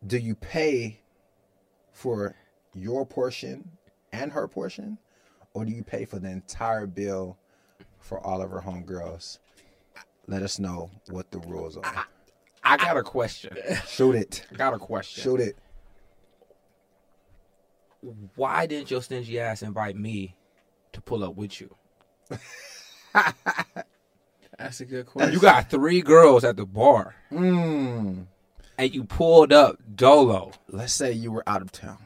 [0.04, 1.00] do you pay
[1.92, 2.34] for
[2.74, 3.70] your portion
[4.12, 4.98] and her portion,
[5.54, 7.38] or do you pay for the entire bill
[8.00, 9.38] for all of her homegirls?
[10.26, 12.06] Let us know what the rules are.
[12.64, 13.56] I got a question.
[13.86, 14.46] Shoot it.
[14.52, 15.22] I got a question.
[15.22, 15.56] Shoot it.
[18.34, 20.34] Why didn't your stingy ass invite me
[20.92, 21.74] to pull up with you?
[24.58, 25.32] That's a good question.
[25.32, 28.26] You got three girls at the bar, Mm.
[28.78, 30.52] and you pulled up dolo.
[30.68, 31.98] Let's say you were out of town.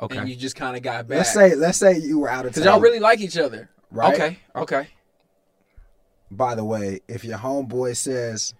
[0.00, 0.18] Okay.
[0.18, 1.18] and you just kind of got back.
[1.18, 2.64] Let's say let's say you were out of town.
[2.64, 2.72] town.
[2.74, 3.68] y'all really like each other.
[3.90, 4.14] right?
[4.14, 4.38] Okay.
[4.56, 4.88] Okay.
[6.34, 8.54] By the way, if your homeboy says,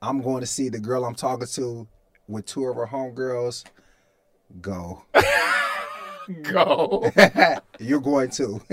[0.00, 1.86] "I'm going to see the girl I'm talking to
[2.28, 3.64] with two of her homegirls,"
[4.60, 5.02] go.
[6.42, 7.10] Go.
[7.80, 8.60] You're going to.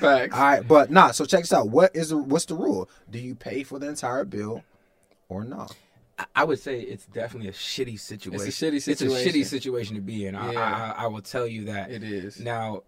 [0.00, 0.34] Facts.
[0.34, 1.10] All right, but nah.
[1.10, 1.68] So check this out.
[1.68, 2.88] What is the, what's the rule?
[3.10, 4.64] Do you pay for the entire bill,
[5.28, 5.76] or not?
[6.18, 8.46] I- I would say it's definitely a shitty situation.
[8.46, 9.16] It's a shitty situation.
[9.18, 10.34] It's a shitty situation to be in.
[10.34, 10.94] I, Yeah.
[10.96, 11.90] I, I will tell you that.
[11.90, 12.40] It is.
[12.40, 12.84] Now,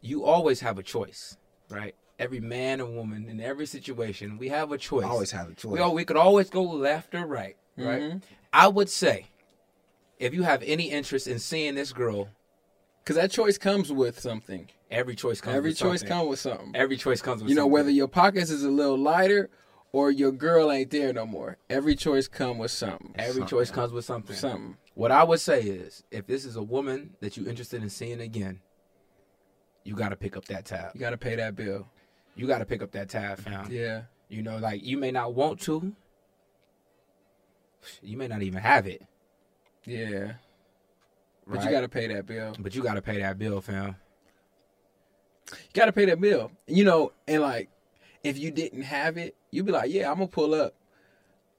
[0.00, 1.36] you always have a choice,
[1.68, 1.94] right?
[2.22, 5.04] Every man and woman in every situation, we have a choice.
[5.04, 5.72] I always have a choice.
[5.72, 8.00] We, all, we could always go left or right, right?
[8.00, 8.22] Mhm.
[8.52, 9.26] I would say,
[10.20, 12.28] if you have any interest in seeing this girl,
[13.02, 14.68] Because that choice comes with something.
[14.88, 15.56] every choice comes.
[15.56, 16.16] Every with choice something.
[16.16, 16.76] comes with something.
[16.76, 17.50] Every choice comes with.
[17.50, 17.72] You know, something.
[17.72, 19.50] whether your pockets is a little lighter
[19.90, 21.56] or your girl ain't there no more.
[21.68, 23.14] Every choice come with something.
[23.18, 24.36] every choice comes with something.
[24.36, 24.76] Something.
[24.94, 28.20] What I would say is, if this is a woman that you're interested in seeing
[28.20, 28.60] again,
[29.82, 30.92] you got to pick up that tab.
[30.94, 31.88] You got to pay that bill.
[32.34, 33.68] You got to pick up that tab, fam.
[33.70, 34.02] Yeah.
[34.28, 35.92] You know, like you may not want to.
[38.02, 39.02] You may not even have it,
[39.84, 40.34] Yeah.
[41.46, 42.54] But you got to pay that bill.
[42.60, 43.96] but you got to pay that bill, fam.
[45.50, 46.52] You got to pay that bill.
[46.68, 47.68] You know, and like,
[48.22, 50.74] if you didn't have it, you'd be like, yeah, I'm going to pull up.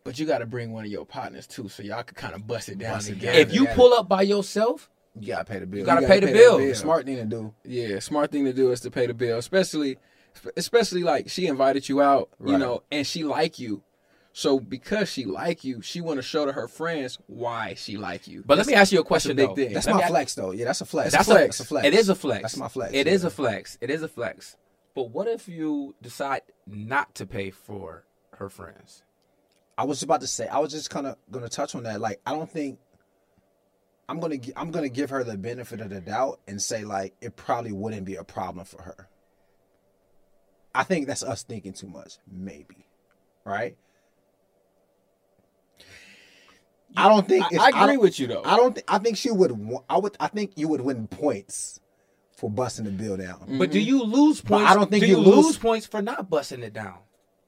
[0.06, 2.48] But you got to bring one of your partners too, so y'all could kind of
[2.48, 3.34] bust it down Bust it together.
[3.40, 3.42] down.
[3.50, 5.82] If you pull up by yourself, You gotta pay the bill.
[5.82, 6.58] you got to gotta pay the pay that bill.
[6.60, 6.76] bill.
[6.76, 7.54] Smart thing to do.
[7.66, 9.98] Yeah, smart thing to do is to pay the bill, especially,
[10.58, 12.60] especially like she invited you out, you Right.
[12.60, 13.84] know, and she like you.
[14.36, 18.28] So because she like you, she want to show to her friends why she like
[18.28, 18.44] you.
[18.46, 19.56] But let me ask you a That's a question, big though.
[19.56, 19.74] thing.
[19.74, 20.52] That's Let me my ask- flex, though.
[20.52, 21.12] Yeah, that's a flex.
[21.12, 21.58] That's a flex.
[21.58, 21.88] That's a flex.
[21.88, 22.42] It is a flex.
[22.42, 22.94] That's my flex.
[22.94, 23.28] It is yeah.
[23.28, 23.78] a flex.
[23.80, 24.58] It is a flex.
[24.96, 28.06] But what if you decide not to pay for
[28.38, 29.04] her friends?
[29.78, 30.48] I was about to say.
[30.48, 32.02] I was just kind of gonna touch on that.
[32.02, 32.80] Like, I don't think
[34.10, 34.38] I'm gonna.
[34.56, 38.06] I'm gonna give her the benefit of the doubt and say like it probably wouldn't
[38.06, 39.08] be a problem for her.
[40.76, 42.18] I think that's us thinking too much.
[42.32, 42.86] Maybe,
[43.46, 43.76] right?
[46.96, 47.46] I don't think.
[47.54, 48.44] I, I agree don't- with you though.
[48.46, 48.76] I don't.
[48.76, 49.52] Think, I think she would.
[49.90, 50.16] I would.
[50.20, 51.80] I think you would win points
[52.38, 53.40] for busting the bill down.
[53.40, 53.58] Mm-hmm.
[53.60, 54.72] But do you lose But points?
[54.72, 56.98] I don't think do you you lose- lose points for not busting it down.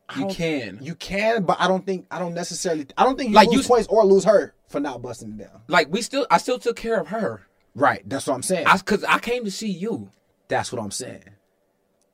[0.09, 0.79] I You can.
[0.81, 2.05] You can, but I don't think.
[2.11, 2.85] I don't necessarily.
[2.97, 5.37] I don't think you Like, lose you- points or lose her for not busting it
[5.37, 5.61] down.
[5.67, 7.45] Like we still, I still took care of her.
[7.75, 8.01] Right.
[8.07, 8.65] That's what I'm saying.
[8.67, 10.09] I because I came to see you.
[10.47, 11.23] That's what I'm saying.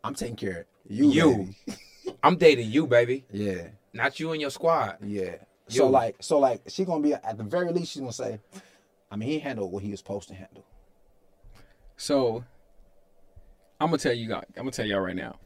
[0.03, 1.09] I'm taking care of you.
[1.11, 1.49] You.
[2.23, 3.67] I'm dating you, baby, Yeah.
[3.93, 4.97] not you and your squad.
[5.03, 5.35] Yeah.
[5.67, 7.93] So like, so like, she gonna be at the very least.
[7.93, 8.39] She's gonna say,
[9.09, 10.65] I mean, he handled what he was supposed to handle.
[11.97, 12.43] So
[13.79, 14.43] I'm gonna tell you guys.
[14.57, 15.37] I'm gonna tell y'all right now.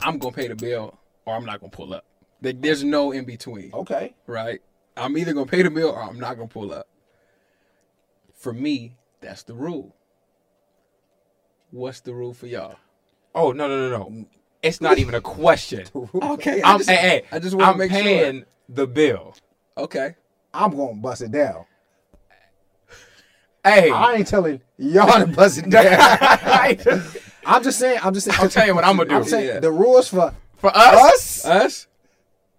[0.00, 2.04] I'm gonna pay the bill, or I'm not gonna pull up.
[2.42, 3.72] Like, There's no in between.
[3.72, 4.14] Okay.
[4.26, 4.60] right?
[4.96, 6.88] I'm either gonna pay the bill or I'm not gonna pull up.
[8.34, 9.94] For me, that's the rule.
[11.70, 12.76] What's the rule for y'all?
[13.34, 14.26] Oh no no no no!
[14.62, 15.84] It's not even a question.
[16.14, 18.46] Okay, I I'm, just, hey, hey, I just want I'm to make paying sure.
[18.68, 19.34] the bill.
[19.76, 20.14] Okay,
[20.52, 21.64] I'm gonna bust it down.
[23.64, 25.98] Hey, I ain't telling y'all to bust it down.
[27.46, 27.98] I'm just saying.
[28.02, 28.38] I'm just saying.
[28.40, 29.14] I'll tell you what I'm gonna do.
[29.16, 29.60] I'm saying Yeah.
[29.60, 31.46] the rules for for us, us.
[31.46, 31.86] us.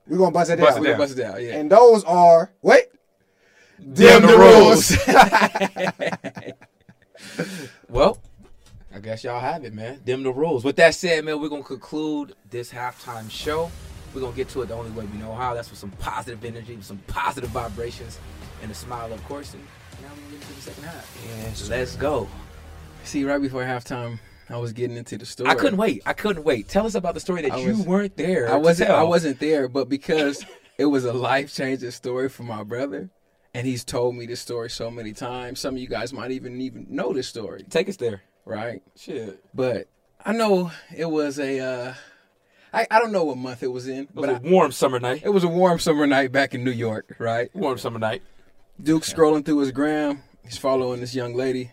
[0.08, 0.78] We're gonna bust it Bust down.
[0.78, 0.98] it We're down.
[1.00, 1.44] bust it down.
[1.44, 1.56] Yeah.
[1.58, 2.86] And those are wait.
[3.94, 4.98] dem the rules.
[7.90, 8.20] well,
[8.96, 10.00] I guess y'all have it, man.
[10.06, 10.64] Them the rules.
[10.64, 13.70] With that said, man, we're gonna conclude this halftime show.
[14.14, 15.54] We're gonna get to it the only way we know how.
[15.54, 18.18] That's with some positive energy, some positive vibrations,
[18.64, 19.54] and a smile, of course.
[19.54, 19.62] And
[20.02, 21.28] now we're gonna get to the second half.
[21.42, 22.30] Yes, Let's go.
[23.04, 24.18] See, right before halftime,
[24.50, 25.50] I was getting into the story.
[25.50, 26.02] I couldn't wait.
[26.06, 26.70] I couldn't wait.
[26.70, 28.50] Tell us about the story that I you weren't there.
[28.50, 28.92] I wasn't.
[28.92, 30.46] I wasn't there, but because
[30.78, 33.10] it was a life changing story for my brother,
[33.54, 35.60] and he's told me this story so many times.
[35.60, 38.22] Some of you guys might even even know this story, Take us there.
[38.46, 38.82] Right?
[38.96, 39.44] Shit.
[39.54, 39.88] But
[40.26, 41.60] I know it was a.
[41.60, 41.94] Uh,
[42.74, 44.72] I I don't know what month it was in, It but was I, a warm
[44.72, 45.22] summer night.
[45.24, 47.54] it was a warm summer night back in New York, right?
[47.56, 48.22] Warm summer night.
[48.82, 51.72] Duke scrolling through his gram, he's following this young lady.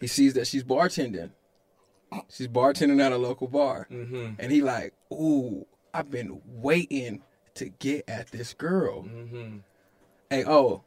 [0.00, 1.30] He sees that she's bartending,
[2.30, 4.34] She's bartending at a local bar, Mm-hmm.
[4.38, 7.22] and he like, ooh, I've been waiting
[7.54, 9.02] to get at this girl.
[9.04, 9.56] Mm-hmm.
[10.30, 10.82] Hey, oh,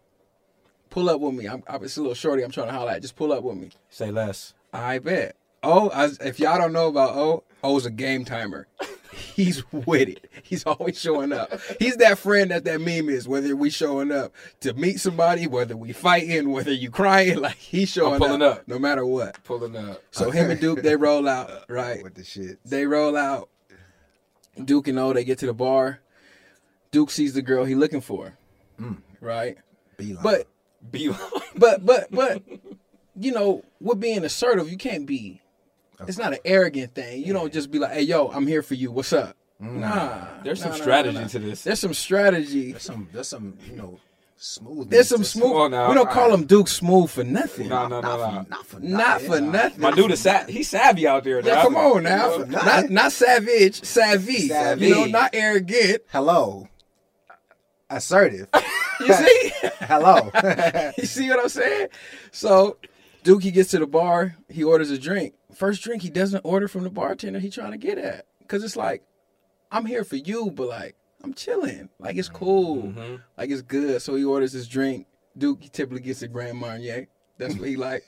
[0.92, 1.48] pull up with me.
[1.48, 2.44] I'm, I'm it's a little shorty.
[2.44, 3.02] I'm trying to holler at.
[3.02, 3.72] Just pull up with me.
[3.90, 4.54] Say less.
[4.74, 5.36] I bet.
[5.64, 8.68] Oh, I, if y'all don't know about O, O's a game timer.
[9.14, 10.30] He's with it.
[10.44, 11.52] He's always showing up.
[11.80, 13.28] He's that friend that that meme is.
[13.28, 17.90] Whether we showing up to meet somebody, whether we fighting, whether you crying, like he's
[17.90, 18.68] showing I'm pulling up.
[18.68, 19.44] no matter what.
[19.44, 20.02] Pulling up.
[20.12, 22.02] So him and Duke they roll out uh, right.
[22.04, 22.60] with the shit.
[22.66, 23.50] They roll out.
[24.64, 26.00] Duke and O they get to the bar.
[26.92, 28.38] Duke sees the girl he looking for,
[28.80, 28.98] mm.
[29.22, 29.58] right?
[29.98, 30.24] Beeline.
[30.24, 30.48] But
[30.90, 31.14] Be
[31.56, 32.42] but but but
[33.22, 35.42] you know, with being assertive, you can't be.
[36.08, 37.24] It's not an arrogant thing.
[37.24, 38.92] You don't just be like, "Hey, yo, I'm here for you.
[38.92, 39.74] What's up?" Mm.
[39.76, 41.28] Nah, There's some nah, nah, strategy nah, nah.
[41.28, 41.64] to this.
[41.64, 42.72] There's some strategy.
[42.72, 44.00] there's some there's some you know
[44.36, 44.90] smooth.
[44.90, 45.52] There's some smooth.
[45.52, 45.90] on now.
[45.90, 47.70] We don't call him Duke Smooth for nothing.
[47.70, 48.26] No, no, no, Not no.
[48.26, 49.80] for, not for Not for nothing.
[49.82, 51.42] My dude is sa- he's savvy out there.
[51.42, 52.30] Yeah, come on now.
[52.30, 54.48] No, Not not- not savage, savvy.
[54.48, 54.88] Savvy.
[54.88, 56.02] You know, not arrogant.
[56.12, 56.68] Hello.
[57.90, 58.48] Assertive.
[59.02, 59.52] You see?
[59.80, 60.30] Hello.
[60.98, 61.88] you see what I'm saying?
[62.32, 62.78] So
[63.24, 65.36] Duke he gets to the bar, he orders a drink.
[65.54, 68.26] First drink he doesn't order from the bartender he trying to get at.
[68.48, 69.04] Cause it's like,
[69.72, 71.90] I'm here for you, but like I'm chilling.
[72.00, 72.94] Like it's cool.
[73.38, 74.02] Like it's good.
[74.02, 75.08] So he orders his drink.
[75.38, 77.08] Duke he typically gets a Grand Marnier.
[77.38, 78.04] That's what he like.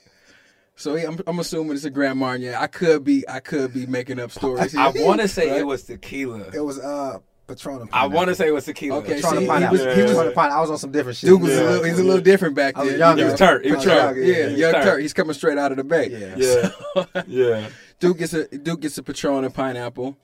[0.76, 2.56] So he, I'm, I'm assuming it's a Grand Marnier.
[2.58, 4.74] I could be I could be making up stories.
[4.74, 5.06] I here.
[5.06, 5.60] want to say Right?
[5.60, 6.50] it was tequila.
[6.52, 7.88] it was uh Patron.
[7.92, 8.98] I want to say it was tequila.
[8.98, 9.72] Okay, Patron see, he pineapple.
[9.78, 10.56] was- he was- Patron pineapple.
[10.58, 11.28] I was on some different shit.
[11.28, 11.60] Duke was Yeah.
[11.60, 12.98] a little, he's a little different back I was then.
[13.00, 13.20] younger.
[13.20, 13.64] you He was turnt.
[13.64, 14.16] He I was was turnt.
[14.16, 15.00] younger, Yeah, young Turk.
[15.00, 16.08] He's coming straight out of the bay.
[16.36, 16.70] Yeah.
[17.04, 17.68] Yeah, yeah.
[18.00, 20.16] Duke gets a Duke gets a Patron and pineapple,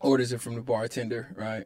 [0.00, 1.64] orders it from the bartender, right?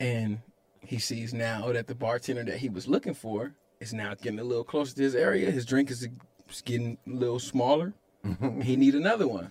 [0.00, 0.38] And
[0.80, 4.44] he sees now that the bartender that he was looking for is now getting a
[4.44, 5.50] little closer to his area.
[5.50, 6.06] His drink is
[6.48, 7.92] is getting a little smaller.
[8.26, 8.62] Mm-hmm.
[8.62, 9.50] he need another one.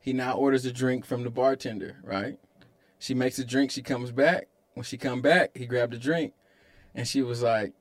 [0.00, 2.38] He now orders a drink from the bartender, right?
[3.02, 3.72] She makes a drink.
[3.72, 4.46] She comes back.
[4.74, 6.34] When she come back, he grabbed a drink,
[6.94, 7.72] and she was like,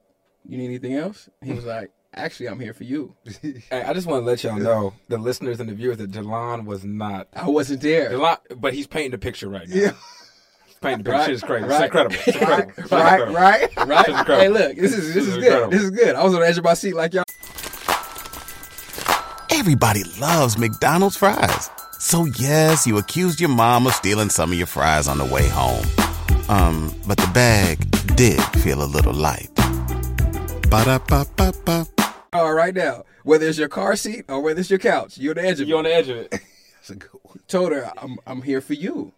[0.50, 4.08] "You need anything else?" He was like, "Actually, I'm here for you." Hey, I just
[4.08, 7.28] want to let y'all know, the listeners and the viewers, that Jalon was not.
[7.34, 8.10] I wasn't there.
[8.10, 9.76] Jalon, but he's painting the picture right now.
[9.76, 9.92] Yeah.
[10.66, 11.18] He's painting the picture.
[11.20, 11.66] Right, Shit is crazy.
[11.68, 11.76] right.
[11.76, 12.16] It's incredible.
[12.16, 12.74] It's incredible.
[12.78, 13.34] It's Right, incredible.
[13.36, 13.78] right.
[13.88, 14.06] Right?
[14.08, 14.36] This incredible.
[14.38, 15.70] hey, look, this is this, This is, is good.
[15.72, 16.16] This is good.
[16.16, 17.24] I was on the edge of my seat like y'all.
[19.52, 21.70] Everybody loves McDonald's fries.
[22.02, 25.48] So yes, you accused your mom of stealing some of your fries on the way
[25.48, 25.86] home.
[26.50, 27.78] Um, but the bag
[28.16, 29.52] did feel a little light.
[30.68, 31.86] Ba-da-ba-ba-ba.
[32.34, 35.44] All right now, whether it's your car seat or whether it's your couch, you're on
[35.44, 35.68] the edge of it.
[35.68, 36.32] You're on the edge of it.
[36.74, 37.40] That's a good one.
[37.48, 39.14] Told her, I'm I'm here for you.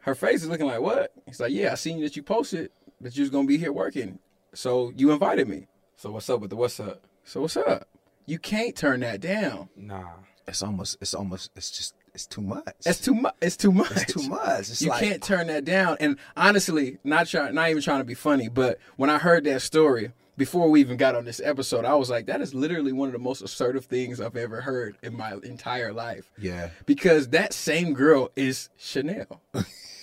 [0.00, 1.12] Her face is looking like what?
[1.24, 4.18] He's like, yeah, I seen that you posted that you was gonna be here working,
[4.54, 5.68] so you invited me.
[5.96, 7.04] So what's up with the what's up?
[7.22, 7.86] So what's up?
[8.26, 9.68] You can't turn that down.
[9.76, 10.14] Nah.
[10.48, 10.98] It's almost.
[11.00, 11.50] It's almost.
[11.56, 11.94] It's just.
[12.14, 12.74] It's too much.
[12.86, 13.34] It's too much.
[13.42, 13.90] It's too much.
[13.90, 14.58] It's too much.
[14.60, 15.98] It's you like, can't turn that down.
[16.00, 19.60] And honestly, not trying, not even trying to be funny, but when I heard that
[19.60, 23.08] story before we even got on this episode, I was like, that is literally one
[23.08, 26.30] of the most assertive things I've ever heard in my entire life.
[26.38, 26.70] Yeah.
[26.86, 29.42] Because that same girl is Chanel.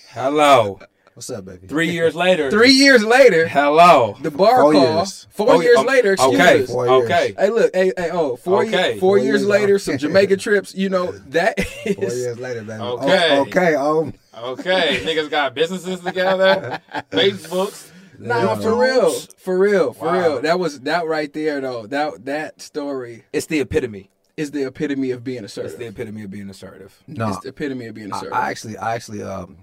[0.10, 0.80] Hello.
[1.14, 1.68] What's up, baby?
[1.68, 2.50] Three years later.
[2.58, 4.18] Three years later, Hello.
[4.22, 4.96] the bar Four call.
[4.98, 5.28] years.
[5.30, 6.64] Four Oh, years oh, later, excuse Okay.
[6.64, 6.70] us.
[6.72, 7.04] Four years.
[7.06, 7.36] Okay.
[7.38, 8.72] Hey, look, hey, hey, oh, four, Okay.
[8.72, 9.82] years, four Four years years later, old.
[9.82, 10.74] some Jamaica trips.
[10.74, 11.60] You know that
[11.96, 12.82] Four years later, baby.
[12.82, 13.38] Okay.
[13.38, 13.76] Oh, okay.
[13.78, 14.12] Oh,
[14.54, 15.02] Okay.
[15.04, 16.82] Niggas got businesses together.
[17.12, 17.92] Facebooks.
[18.18, 20.20] Nah, for real, for real, for Wow.
[20.20, 20.42] real.
[20.42, 21.86] That was that right there, though.
[21.86, 24.10] That that story It's the epitome.
[24.38, 25.72] is the epitome of being assertive.
[25.72, 26.96] It's the epitome of being assertive.
[27.06, 27.30] no.
[27.30, 28.34] It's the epitome of being I, assertive.
[28.34, 29.58] I actually, I actually, um,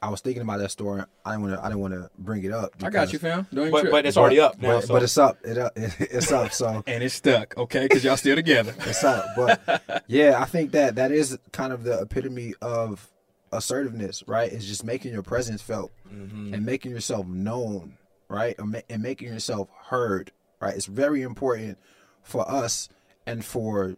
[0.00, 1.02] I was thinking about that story.
[1.24, 1.60] I didn't want to.
[1.60, 2.72] I didn't want to bring it up.
[2.82, 3.46] I got you, fam.
[3.52, 4.76] Don't But but it's already up now.
[4.76, 5.38] But, so but it's up.
[5.44, 5.72] It up.
[5.76, 6.52] It's up.
[6.52, 7.82] So and it's stuck, okay?
[7.82, 8.74] Because y'all still together.
[8.80, 9.26] it's up.
[9.36, 13.08] But yeah, I think that that is kind of the epitome of
[13.52, 14.50] assertiveness, right?
[14.50, 17.96] It's just making your presence felt and making yourself known,
[18.28, 18.54] right?
[18.58, 20.74] And, and making yourself heard, right?
[20.74, 21.78] It's very important
[22.22, 22.88] for us
[23.26, 23.96] and for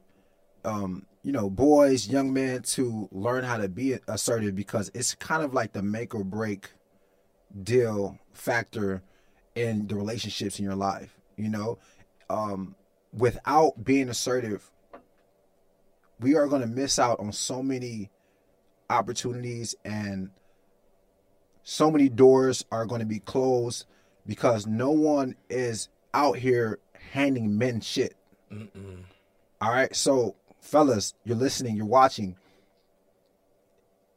[0.64, 5.42] um, you know, boys, young men to learn how to be assertive because it's kind
[5.42, 6.68] of like the make or break
[7.62, 9.02] deal factor
[9.54, 11.18] in the relationships in your life.
[11.36, 11.78] You know,
[12.28, 12.76] um,
[13.10, 14.70] without being assertive,
[16.20, 18.10] we are going to miss out on so many
[18.90, 20.30] opportunities and
[21.62, 23.86] so many doors are going to be closed
[24.26, 26.80] because no one is out here
[27.12, 28.14] handing men shit.
[29.62, 29.96] All right.
[29.96, 32.36] So, fellas, you're listening, you're watching.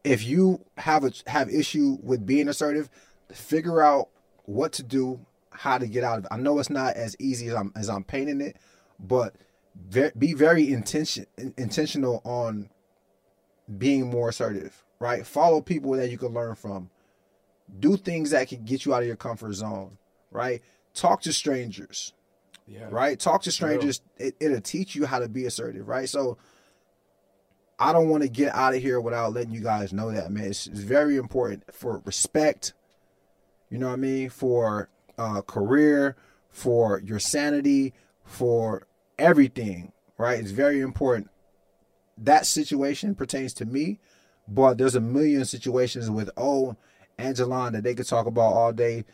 [0.03, 2.89] If you have a have issue with being assertive,
[3.31, 4.09] figure out
[4.45, 5.19] what to do,
[5.51, 6.29] how to get out of it.
[6.31, 8.55] I know it's not as easy as I'm as I'm painting it,
[8.99, 9.35] but
[10.17, 11.27] be very intention
[11.57, 12.69] intentional on
[13.77, 15.27] being more assertive, right?
[15.27, 16.89] Follow people that you can learn from.
[17.79, 19.97] Do things that can get you out of your comfort zone,
[20.31, 20.61] right?
[20.93, 22.13] Talk to strangers,
[22.67, 22.87] Yeah.
[22.91, 23.17] right?
[23.19, 24.01] Talk to strangers.
[24.17, 26.09] It, it'll teach you how to be assertive, right?
[26.09, 26.37] So
[27.79, 30.45] I don't want to get out of here without letting you guys know that, man.
[30.45, 32.73] It's, it's very important for respect.
[33.69, 34.29] You know what I mean?
[34.29, 36.15] For uh, career,
[36.49, 37.93] for your sanity,
[38.23, 38.87] for
[39.17, 40.39] everything, right?
[40.39, 41.29] It's very important.
[42.17, 43.99] That situation pertains to me,
[44.47, 46.75] but there's a million situations with O
[47.17, 49.05] and Jalon that they could talk about all day,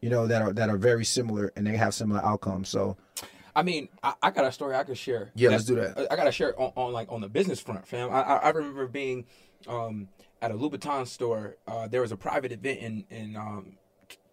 [0.00, 2.68] you know, that are that are very similar and they have similar outcomes.
[2.68, 2.96] So
[3.54, 5.30] I mean, I, I got a story I could share.
[5.34, 6.10] Yeah, let's do that.
[6.10, 8.10] I, got to share on, on like on the business front, fam.
[8.10, 9.26] I, I, remember being
[9.68, 10.08] um,
[10.40, 11.56] at a Louboutin store.
[11.66, 13.76] Uh, there was a private event in in um,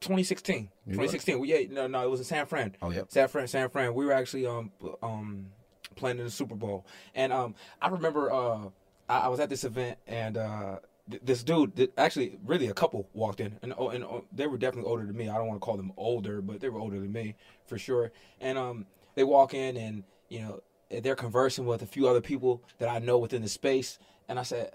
[0.01, 0.70] 2016.
[0.86, 1.39] 2016.
[1.39, 2.76] We, yeah, no, no, it was in San Fran.
[2.82, 3.93] Oh, yeah, San Fran, San Fran.
[3.93, 5.47] We were actually um um
[5.95, 8.70] playing in the Super Bowl, and um I remember uh
[9.09, 10.78] I, I was at this event and uh
[11.24, 14.89] this dude, actually, really a couple walked in, and oh, and oh, they were definitely
[14.89, 15.30] older than me.
[15.30, 17.36] I don't want to call them older, but they were older than me
[17.66, 18.12] for sure.
[18.41, 18.86] And um,
[19.16, 22.99] they walk in, and you know, they're conversing with a few other people that I
[22.99, 24.72] know within the space, and I said,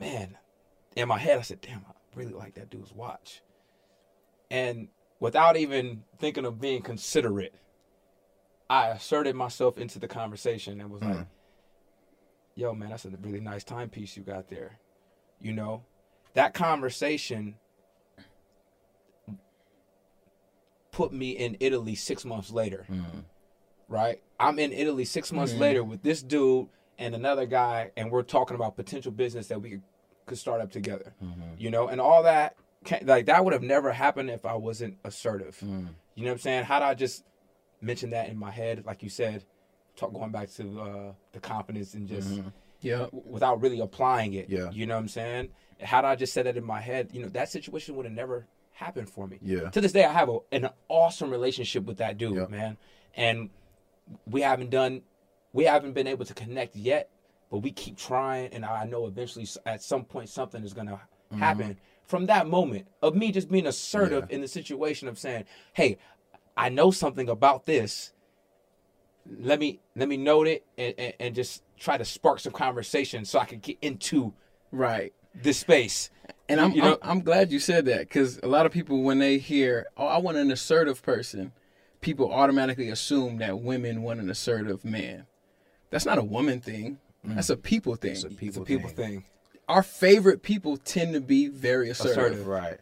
[0.00, 0.38] "Man,"
[0.94, 3.42] in my head, I said, "Damn, I really like that dude's watch."
[4.50, 4.88] And
[5.20, 7.54] without even thinking of being considerate,
[8.68, 11.26] I asserted myself into the conversation and was like,
[12.56, 14.78] yo, man, that's a really nice timepiece you got there.
[15.40, 15.82] You know,
[16.34, 17.56] that conversation
[20.90, 22.86] put me in Italy six months later.
[22.90, 23.24] Mm.
[23.88, 24.20] Right?
[24.40, 26.68] I'm in Italy six months later with this dude
[26.98, 29.82] and another guy, and we're talking about potential business that we could,
[30.26, 31.14] could start up together.
[31.22, 31.42] Mm-hmm.
[31.58, 32.56] You know, and all that,
[33.02, 35.58] like, that would have never happened if I wasn't assertive.
[35.62, 35.88] Mm.
[36.14, 36.64] You know what I'm saying?
[36.64, 37.24] How did I just
[37.80, 39.44] mention that in my head, like you said,
[39.94, 42.48] talk, going back to uh, the confidence and just mm-hmm.
[42.80, 43.06] Yeah.
[43.12, 44.48] without really applying it.
[44.48, 44.70] Yeah.
[44.70, 45.48] You know what I'm saying?
[45.78, 48.46] Had I just said that in my head, you know, that situation would have never
[48.72, 49.38] happened for me.
[49.42, 49.70] Yeah.
[49.70, 52.46] To this day, I have a, an awesome relationship with that dude, Yeah.
[52.46, 52.76] man.
[53.14, 53.50] And
[54.26, 55.02] we haven't done,
[55.52, 57.10] we haven't been able to connect yet,
[57.50, 58.52] but we keep trying.
[58.52, 61.00] And I know eventually, at some point, something is going to
[61.32, 61.40] Mm-hmm.
[61.42, 65.98] happen from that moment of me just being assertive in the situation of saying, hey,
[66.56, 68.12] I know something about this
[69.40, 73.24] let me let me note it and, and, and just try to spark some conversation
[73.24, 74.32] so I can get into
[74.72, 75.12] Right.
[75.34, 76.10] this space.
[76.48, 79.02] And I'm, You know- I'm I'm glad you said that because a lot of people
[79.02, 81.52] when they hear, "Oh, I want an assertive person,"
[82.00, 85.26] people automatically assume that women want an assertive man.
[85.90, 86.98] That's not a woman thing.
[87.26, 87.34] Mm.
[87.34, 88.12] That's a people thing.
[88.12, 89.20] It's a It's people, a people thing.
[89.20, 89.24] thing.
[89.68, 92.16] Our favorite people tend to be very assertive.
[92.18, 92.46] Assertive.
[92.46, 92.78] Right.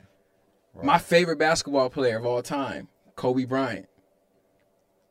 [0.82, 3.88] My favorite basketball player of all time, Kobe Bryant.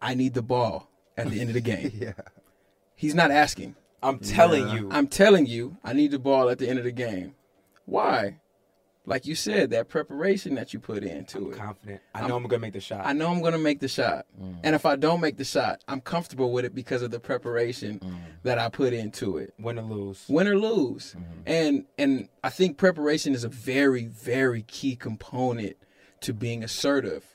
[0.01, 1.91] I need the ball at the end of the game.
[1.99, 2.13] Yeah.
[2.95, 3.75] He's not asking.
[4.01, 4.89] I'm telling you.
[4.91, 7.35] I'm telling you, I need the ball at the end of the game.
[7.85, 8.37] Why?
[9.05, 11.57] Like you said, that preparation that you put into I'm it.
[11.57, 12.01] confident.
[12.15, 13.01] I know I'm, gonna make the shot.
[13.05, 14.25] I know I'm going to make the shot.
[14.41, 14.59] Mm.
[14.63, 17.99] And if I don't make the shot, I'm comfortable with it because of the preparation
[17.99, 18.15] Mm.
[18.43, 19.53] that I put into it.
[19.59, 20.23] Win or lose.
[20.29, 21.15] Win or lose.
[21.17, 21.41] Mm-hmm.
[21.45, 25.75] And and I think preparation is a very very key component
[26.21, 27.25] to being assertive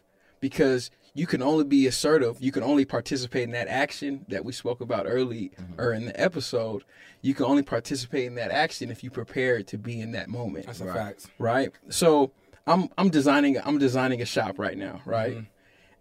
[0.40, 4.52] because you can only be assertive, you can only participate in that action that we
[4.52, 5.80] spoke about early Mm-hmm.
[5.80, 6.84] or in the episode.
[7.22, 10.66] You can only participate in that action if you prepare to be in that moment
[10.66, 11.26] That's a fact.
[11.38, 11.70] right?
[11.88, 12.30] So
[12.66, 15.34] I'm I'm designing I'm designing a shop right now, right?
[15.36, 15.44] Mm-hmm.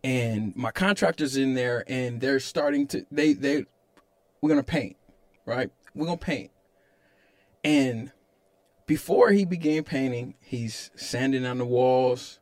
[0.04, 3.66] And my contractors in there, and they're starting to they they
[4.42, 4.96] we're gonna paint,
[5.46, 5.72] right?
[5.96, 6.52] We're gonna paint,
[7.64, 8.12] and
[8.86, 12.40] before he began painting, he's sanding on the walls,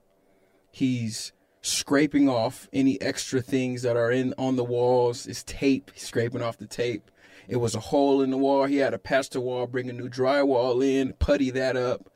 [0.71, 1.32] he's
[1.66, 5.26] scraping off any extra things that are in on the walls.
[5.26, 7.09] It's tape, scraping off the tape.
[7.47, 8.66] It was a hole in the wall.
[8.66, 12.11] He had to patch the wall, bring a new drywall in, putty that up.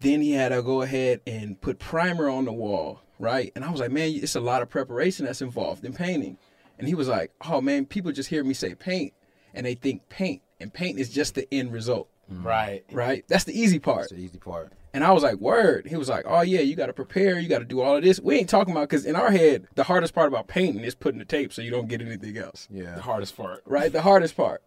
[0.00, 3.52] Then he had to go ahead and put primer on the wall, right?
[3.54, 6.38] And I was like, man, it's a lot of preparation that's involved in painting.
[6.78, 9.12] And he was like, oh man, people just hear me say paint
[9.52, 12.46] and they think paint, and paint is just the end result, Mm-hmm.
[12.46, 12.84] Right.
[12.92, 13.24] right?
[13.28, 14.02] That's the easy part.
[14.02, 14.72] That's the easy part.
[14.92, 15.86] And I was like, word.
[15.88, 17.38] He was like, oh yeah, you got to prepare.
[17.38, 18.20] You got to do all of this.
[18.20, 21.18] We ain't talking about because in our head, the hardest part about painting is putting
[21.18, 22.94] the tape so you don't get anything else Yeah.
[22.94, 23.62] The hardest part.
[23.66, 23.92] right?
[23.92, 24.62] The hardest part.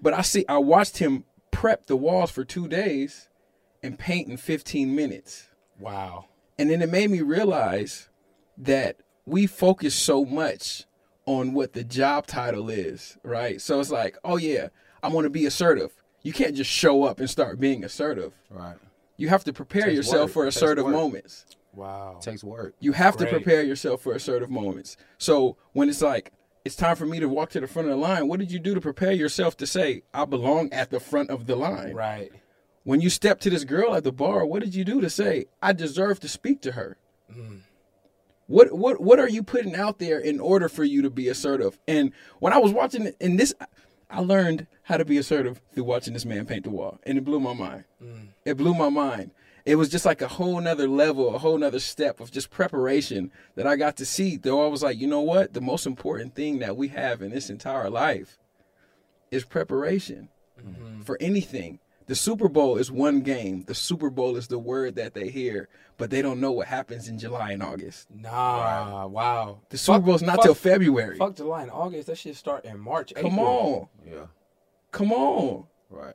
[0.00, 3.28] But I see, I watched him prep the walls for two days
[3.82, 5.48] and paint in 15 minutes.
[5.80, 6.26] Wow.
[6.58, 8.08] And then it made me realize
[8.58, 10.84] that we focus so much
[11.24, 13.60] on what the job title is, right?
[13.60, 14.68] So it's like, oh yeah,
[15.02, 15.92] I want to be assertive.
[16.22, 18.32] You can't just show up and start being assertive.
[18.50, 18.76] Right.
[19.16, 20.32] You have to prepare yourself work.
[20.32, 20.94] for assertive work.
[20.94, 21.44] moments.
[21.74, 22.18] Wow.
[22.20, 22.74] takes work.
[22.80, 23.30] You have Great.
[23.30, 24.96] to prepare yourself for assertive moments.
[25.18, 26.32] So when it's like,
[26.64, 28.28] it's time for me to walk to the front of the line.
[28.28, 31.46] What did you do to prepare yourself to say, I belong at the front of
[31.46, 31.94] the line?
[31.94, 32.30] Right.
[32.84, 35.46] When you step to this girl at the bar, what did you do to say,
[35.62, 36.98] I deserve to speak to her?
[37.32, 37.60] Mm.
[38.48, 41.78] What what what are you putting out there in order for you to be assertive?
[41.88, 43.54] And when I was watching it in this
[44.12, 46.98] I learned how to be assertive through watching this man paint the wall.
[47.04, 47.84] And it blew my mind.
[48.02, 48.28] Mm.
[48.44, 49.30] It blew my mind.
[49.64, 53.30] It was just like a whole nother level, a whole nother step of just preparation
[53.54, 54.36] that I got to see.
[54.36, 55.54] Though I was like, you know what?
[55.54, 58.38] The most important thing that we have in this entire life
[59.30, 60.28] is preparation
[60.60, 61.02] mm-hmm.
[61.02, 61.78] for anything.
[62.06, 63.64] The Super Bowl is one game.
[63.66, 67.08] The Super Bowl is the word that they hear, but they don't know what happens
[67.08, 68.08] in July and August.
[68.10, 69.60] Nah, wow.
[69.70, 71.16] The Super Fuck- Bowl's not fuck- till February.
[71.18, 72.08] Fuck July and August.
[72.08, 73.12] That shit start in March.
[73.14, 73.90] Come April.
[74.04, 74.10] on.
[74.12, 74.26] Yeah.
[74.90, 75.66] Come on.
[75.90, 76.14] Right.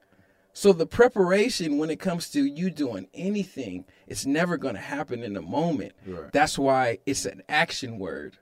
[0.54, 5.24] So the preparation when it comes to you doing anything, it's never going to happen
[5.24, 5.94] in the moment.
[6.06, 6.32] Right.
[6.34, 8.38] That's why it's an action word.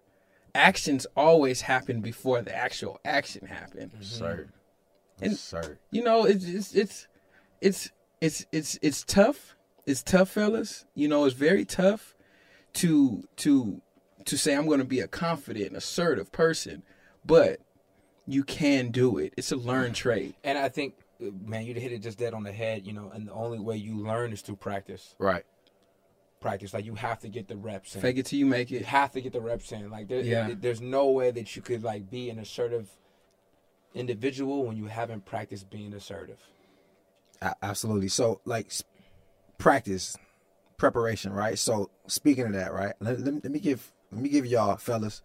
[0.54, 4.10] Actions always happen before the actual action happens.
[4.10, 4.48] Sir.
[5.22, 5.78] And- Sir.
[5.92, 7.08] You know, it's it's it's
[7.66, 7.92] it's
[8.22, 9.56] it's it's it's tough.
[9.86, 10.86] It's tough, fellas.
[10.94, 12.16] You know, it's very tough
[12.74, 13.82] to to
[14.26, 16.84] to say I'm going to be a confident, assertive person,
[17.26, 17.60] but
[18.28, 19.34] you can do it.
[19.38, 20.36] It's a learned trait.
[20.44, 23.28] And I think, man, you hit it just dead on the head, you know, and
[23.28, 25.14] the only way you learn is through practice.
[25.20, 25.44] Right.
[26.42, 26.74] Practice.
[26.74, 28.02] Like, you have to get the reps in.
[28.02, 28.80] Fake it till you make it.
[28.80, 29.92] You have to get the reps in.
[29.92, 30.56] Like, there, Yeah.
[30.60, 32.90] there's no way that you could, like, be an assertive
[33.94, 36.40] individual when you haven't practiced being assertive.
[37.62, 38.08] Absolutely.
[38.08, 38.72] So, like,
[39.58, 40.18] practice,
[40.78, 41.58] preparation, right?
[41.58, 42.94] So, speaking of that, right?
[43.00, 45.22] Let, let, me- let me give let me give y'all fellas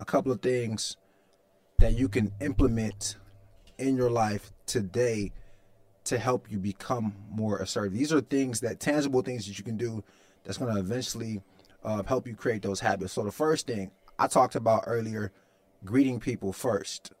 [0.00, 0.96] a couple of things
[1.78, 3.16] that you can implement
[3.78, 5.32] in your life today
[6.04, 7.92] to help you become more assertive.
[7.92, 10.02] These are things that tangible things that you can do
[10.44, 11.40] that's going to eventually
[11.84, 13.12] uh, help you create those habits.
[13.12, 15.32] So, the first thing I talked about earlier,
[15.84, 17.12] greeting people first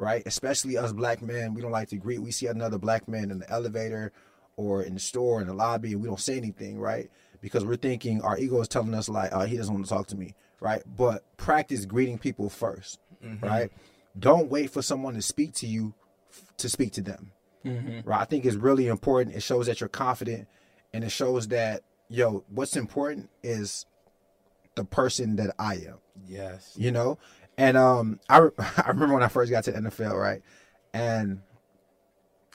[0.00, 0.22] right?
[0.26, 2.20] Especially us black men, we don't like to greet.
[2.20, 4.12] We see another black man in the elevator
[4.56, 7.10] or in the store in the lobby, and we don't say anything, right?
[7.40, 10.06] Because we're thinking our ego is telling us like, oh, he doesn't want to talk
[10.08, 10.82] to me, right?
[10.96, 13.46] But practice greeting people 1st mm-hmm.
[13.46, 13.70] right?
[14.18, 15.94] Don't wait for someone to speak to you
[16.30, 17.32] f- to speak to them,
[17.64, 18.08] mm-hmm.
[18.08, 18.20] right?
[18.20, 19.36] I think it's really important.
[19.36, 20.48] It shows that you're confident,
[20.92, 23.86] and it shows that yo, what's important is
[24.74, 26.74] the person that I am Yes.
[26.76, 27.18] you know
[27.60, 30.42] and um I, re- I remember when i first got to the nfl right
[30.92, 31.40] and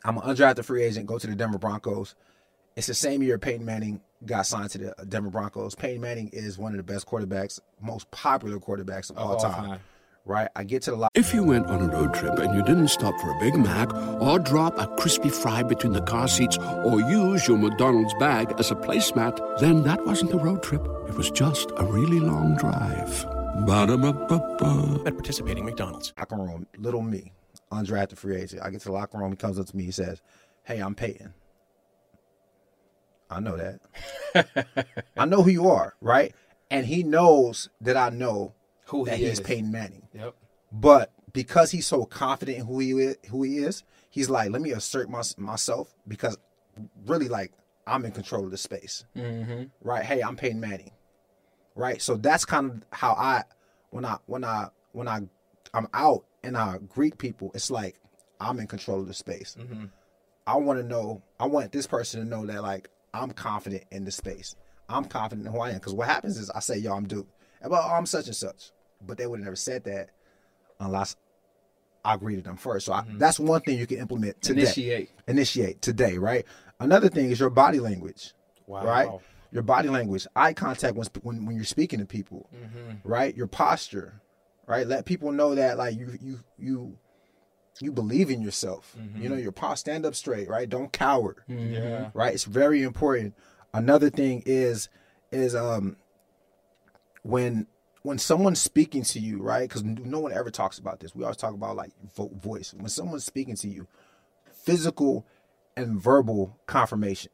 [0.04, 2.16] i'm an undrafted free agent go to the denver broncos
[2.76, 6.58] it's the same year peyton manning got signed to the denver broncos peyton manning is
[6.58, 9.80] one of the best quarterbacks most popular quarterbacks of, all, all time, time.
[10.26, 12.64] right i get to the lo- If you went on a road trip and you
[12.64, 16.58] didn't stop for a Big Mac or drop a crispy fry between the car seats
[16.58, 20.84] or use your McDonald's bag as a placemat, then that wasn't a road trip.
[21.08, 23.26] It was just a really long drive.
[23.66, 25.04] Ba-da-ba-ba-ba.
[25.06, 26.14] At participating McDonald's.
[26.18, 27.32] locker room little me
[27.72, 29.92] undrafted free agent i get to the locker room he comes up to me he
[29.92, 30.22] says
[30.64, 31.34] hey i'm peyton
[33.30, 36.34] i know that i know who you are right
[36.70, 38.54] and he knows that i know
[38.88, 39.46] Who that he he's is.
[39.46, 40.36] peyton manning Yep.
[40.72, 44.62] But because he's so confident in who he is, who he is, he's like, let
[44.62, 46.38] me assert my, myself because
[47.06, 47.52] really, like,
[47.88, 49.06] I'm in control of the space.
[49.16, 49.64] Mm-hmm.
[49.82, 50.04] Right?
[50.04, 50.92] Hey, I'm Peyton Manning.
[51.76, 52.02] Right?
[52.02, 53.44] So that's kind of how I,
[53.90, 55.22] when I, when I, when I,
[55.74, 58.00] I'm out and I greet people, it's like
[58.40, 59.58] I'm in control of the space.
[59.60, 59.86] Mm-hmm.
[60.48, 61.22] I want to know.
[61.40, 64.56] I want this person to know that like I'm confident in the space.
[64.88, 65.76] I'm confident in who I am.
[65.76, 67.28] Because what happens is I say, "Yo, I'm Duke,"
[67.62, 68.72] and well, I'm such and such,
[69.06, 70.12] but they would have never said that
[70.80, 71.16] unless
[72.04, 72.86] I greeted them first.
[72.86, 73.18] So I, mm-hmm.
[73.18, 74.62] that's one thing you can implement today.
[74.62, 75.10] Initiate.
[75.28, 76.46] Initiate today, right?
[76.80, 78.34] Another thing is your body language,
[78.68, 78.86] Wow.
[78.86, 79.10] right?
[79.56, 83.08] Your body language, eye contact when when, when you're speaking to people, mm-hmm.
[83.10, 83.34] right?
[83.34, 84.22] Your posture,
[84.68, 84.86] right?
[84.86, 86.98] Let people know that like you you you
[87.80, 88.94] you believe in yourself.
[89.00, 89.22] Mm-hmm.
[89.22, 90.68] You know, your posture, stand up straight, right?
[90.68, 91.74] Don't cower mm-hmm.
[91.74, 92.10] Yeah.
[92.14, 92.34] right?
[92.34, 93.34] It's very important.
[93.74, 94.90] Another thing is
[95.32, 95.96] is um
[97.24, 97.68] when
[98.02, 99.70] when someone's speaking to you, right?
[99.70, 101.16] Because no one ever talks about this.
[101.16, 102.74] We always talk about like vo- voice.
[102.74, 103.88] When someone's speaking to you,
[104.52, 105.26] physical
[105.78, 107.32] and verbal confirmation.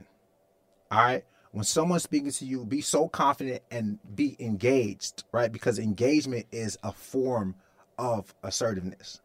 [0.91, 1.25] All right.
[1.51, 5.51] When someone's speaking to you, be so confident and be engaged, right?
[5.51, 7.55] Because engagement is a form
[7.97, 9.19] of assertiveness,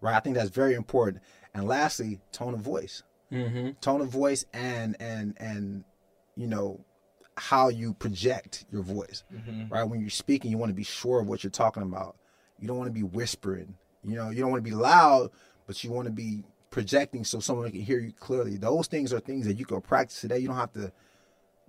[0.00, 0.14] right?
[0.14, 1.22] I think that's very important.
[1.54, 3.02] And lastly, tone of voice
[3.32, 3.70] Mm-hmm.
[3.80, 5.84] tone of voice and and and
[6.36, 6.84] you know
[7.38, 9.24] how you project your voice
[9.70, 12.14] right when you're speaking you want to be sure of what you're talking about
[12.60, 13.74] you don't want to be whispering
[14.04, 15.30] you know you don't want to be loud
[15.66, 19.20] but you want to be projecting so someone can hear you clearly those things are
[19.20, 20.92] things that you can practice today you don't have to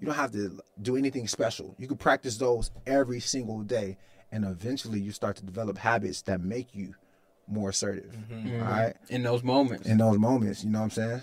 [0.03, 3.95] you don't have to do anything special you can practice those every single day
[4.33, 6.93] and eventually you start to develop habits that make you
[7.47, 8.11] more assertive.
[8.29, 8.61] Mhm.
[8.65, 9.87] All right, In those moments.
[9.87, 11.21] in those moments, you know what I'm saying?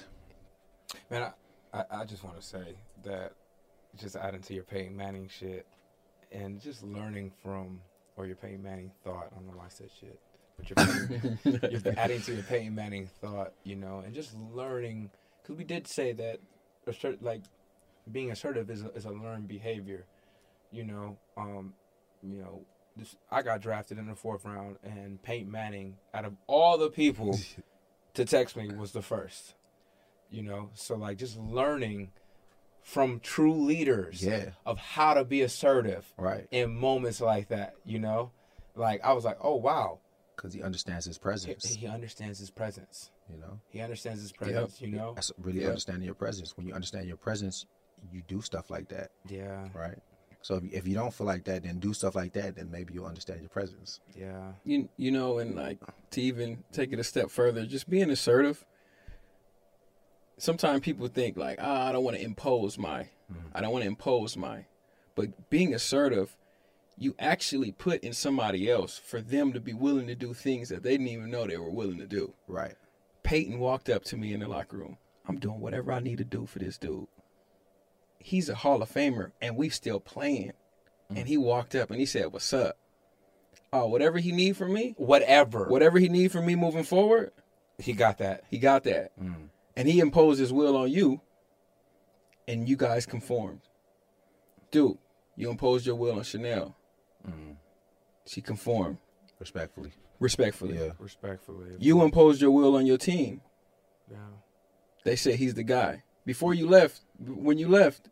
[1.11, 1.33] Man,
[1.75, 2.75] I, I, I just want to say
[3.05, 3.33] that
[3.99, 5.67] just adding to your Peyton Manning shit
[6.33, 7.81] and just learning from,
[8.17, 10.19] or your Peyton Manning thought, I don't know why I said shit,
[10.57, 10.71] but
[11.45, 15.11] you're, you're adding to your Peyton Manning thought, you know, and just learning,
[15.43, 16.39] because we did say that,
[16.87, 17.43] assert, like,
[18.11, 20.07] being assertive is a, is a learned behavior,
[20.71, 21.75] you know, um,
[22.23, 22.63] you know,
[22.97, 26.91] this, I got drafted in the fourth round, and Peyton Manning, out of all the
[26.91, 27.39] people
[28.15, 29.55] to text me, was the first
[30.33, 32.13] you know so like just learning
[32.83, 34.51] from true leaders Yeah.
[34.65, 36.47] of how to be assertive Right.
[36.53, 38.31] in moments like that you know
[38.77, 39.99] like i was like oh wow
[40.37, 41.65] Because he understands his presence.
[41.77, 45.69] he understands his presence You know, he understands his presence you know that's really Yep.
[45.69, 46.57] understanding your presence.
[46.57, 47.67] When you understand your presence,
[48.13, 49.99] you do stuff like that, yeah right?
[50.43, 52.57] So if, if you don't feel like that, then do stuff like that.
[52.57, 54.01] Then maybe you'll understand your presence.
[54.17, 55.79] yeah you you know, and like
[56.13, 58.65] to even take it a step further, just being assertive.
[60.39, 63.09] Sometimes people think like, ah, I don't want to impose my,
[63.55, 64.65] I don't want to impose my,
[65.15, 66.35] but being assertive,
[66.97, 70.83] you actually put in somebody else for them to be willing to do things that
[70.83, 72.33] they didn't even know they were willing to do.
[72.47, 72.75] Right.
[73.23, 74.97] Peyton walked up to me in the locker room.
[75.27, 77.07] I'm doing whatever I need to do for this dude.
[78.23, 80.53] He's a Hall of Famer, and we still playing.
[81.11, 81.19] Mm.
[81.19, 82.77] And he walked up and he said, "What's up?
[83.73, 87.33] Oh, whatever he need from me, whatever whatever he need from me moving forward,
[87.79, 89.11] he got that he got that.
[89.21, 89.49] Mm.
[89.77, 91.21] And he imposed his will on you,
[92.47, 93.61] and you guys conformed.
[94.71, 94.99] Dude,
[95.37, 96.77] you imposed your will on Chanel.
[97.29, 97.57] Mm.
[98.27, 98.99] She conformed
[99.39, 99.93] Respectfully.
[100.21, 100.77] respectfully.
[100.79, 100.91] Yeah.
[100.99, 103.41] respectfully You imposed your will on your team.
[104.11, 104.19] yeah.
[105.05, 106.03] They said he's the guy.
[106.27, 108.09] Before you left, when you left,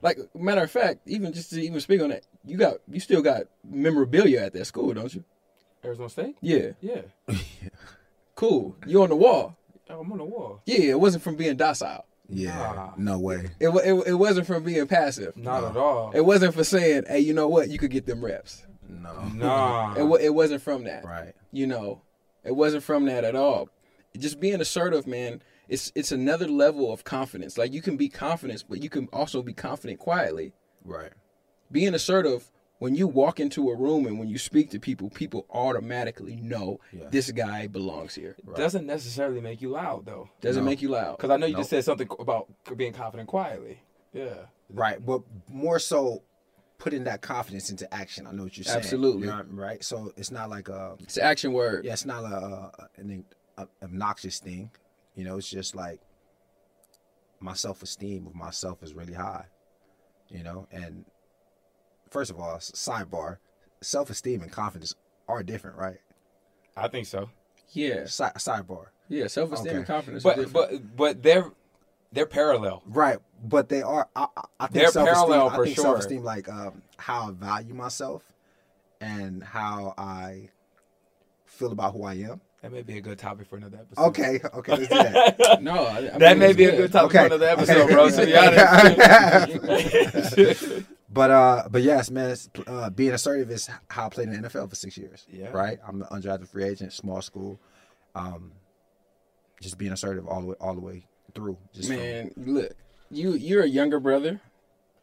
[0.00, 3.22] like matter of fact, even just to even speak on that, you got you still
[3.22, 5.24] got memorabilia at that school, don't you?
[5.84, 6.70] arizona state Yeah.
[6.80, 7.02] yeah
[8.34, 8.76] Cool.
[8.86, 9.56] You on the wall.
[9.90, 12.06] Oh, i'm on the wall Yeah, it wasn't from being docile.
[12.28, 12.56] Yeah.
[12.56, 12.92] Nah.
[12.96, 13.50] No way.
[13.60, 15.36] It, it, it wasn't from being passive.
[15.36, 17.68] not at all It wasn't for saying, hey, you know what?
[17.68, 18.64] You could get them reps.
[18.88, 19.12] No.
[19.34, 21.04] nah It, it wasn't from that.
[21.04, 21.34] Right.
[21.52, 22.00] You know,
[22.44, 23.68] it wasn't from that at all.
[24.16, 25.42] Just being assertive, man.
[25.72, 27.56] It's it's another level of confidence.
[27.56, 30.52] Like you can be confident, but you can also be confident quietly.
[30.84, 31.12] Right.
[31.70, 35.46] Being assertive, when you walk into a room and when you speak to people, people
[35.50, 37.08] automatically know Yeah.
[37.10, 38.36] this guy belongs here.
[38.54, 40.70] doesn't necessarily make you loud though Doesn't No.
[40.70, 41.16] make you loud.
[41.16, 41.60] because i know you Nope.
[41.60, 43.80] just said something about being confident quietly
[44.12, 44.98] yeah Right.
[45.04, 46.22] But more so
[46.78, 48.26] putting that confidence into action.
[48.26, 48.78] I know what you're saying.
[48.78, 49.22] Absolutely.
[49.22, 49.82] You know, right.
[49.84, 51.84] So it's not like a It's an action word.
[51.84, 53.24] yeah, it's not a, an
[53.82, 54.70] obnoxious thing.
[55.14, 56.00] You know, it's just like
[57.40, 59.46] my self esteem of myself is really high.
[60.28, 61.04] You know, and
[62.10, 63.38] first of all, sidebar,
[63.80, 64.94] self esteem and confidence
[65.28, 65.98] are different, right?
[66.74, 67.28] i think so
[67.72, 68.06] Yeah.
[68.06, 69.26] Si- sidebar, Yeah.
[69.26, 69.76] Self esteem Okay.
[69.78, 70.24] and confidence.
[70.24, 70.52] are but different.
[70.96, 71.50] but but they're
[72.12, 73.18] they're parallel right?
[73.44, 74.08] But they are.
[74.16, 75.84] I, I- I think They're self-esteem, parallel I for think sure.
[75.84, 78.22] self esteem, like um, how I value myself
[79.00, 80.50] and how I
[81.46, 82.40] feel about who I am.
[82.62, 85.62] That may be a good topic for another episode Okay, okay, let's do that.
[85.62, 86.76] no, I, I that mean, may it's be a good.
[86.78, 87.28] good topic Okay.
[87.28, 88.98] for another episode bro to be honest
[91.12, 94.48] But uh, but yes, man, it's, uh, being assertive is how I played in the
[94.48, 95.26] NFL for six years.
[95.30, 95.50] Yeah.
[95.50, 95.78] Right.
[95.86, 97.60] I'm an undrafted free agent, small school.
[98.14, 98.52] Um,
[99.60, 101.04] just being assertive all the way, all the way
[101.34, 101.58] through.
[101.74, 102.72] Just from- Man, look,
[103.10, 104.40] you you're a younger brother.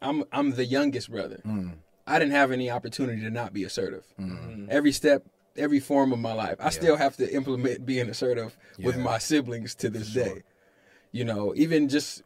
[0.01, 1.41] I'm I'm the youngest brother.
[1.45, 1.73] Mm.
[2.07, 4.03] I didn't have any opportunity to not be assertive.
[4.67, 5.27] Every step,
[5.59, 9.75] every form of my life, I still have to implement being assertive with my siblings
[9.75, 10.23] to this sure.
[10.23, 10.43] day.
[11.11, 12.23] You know, even just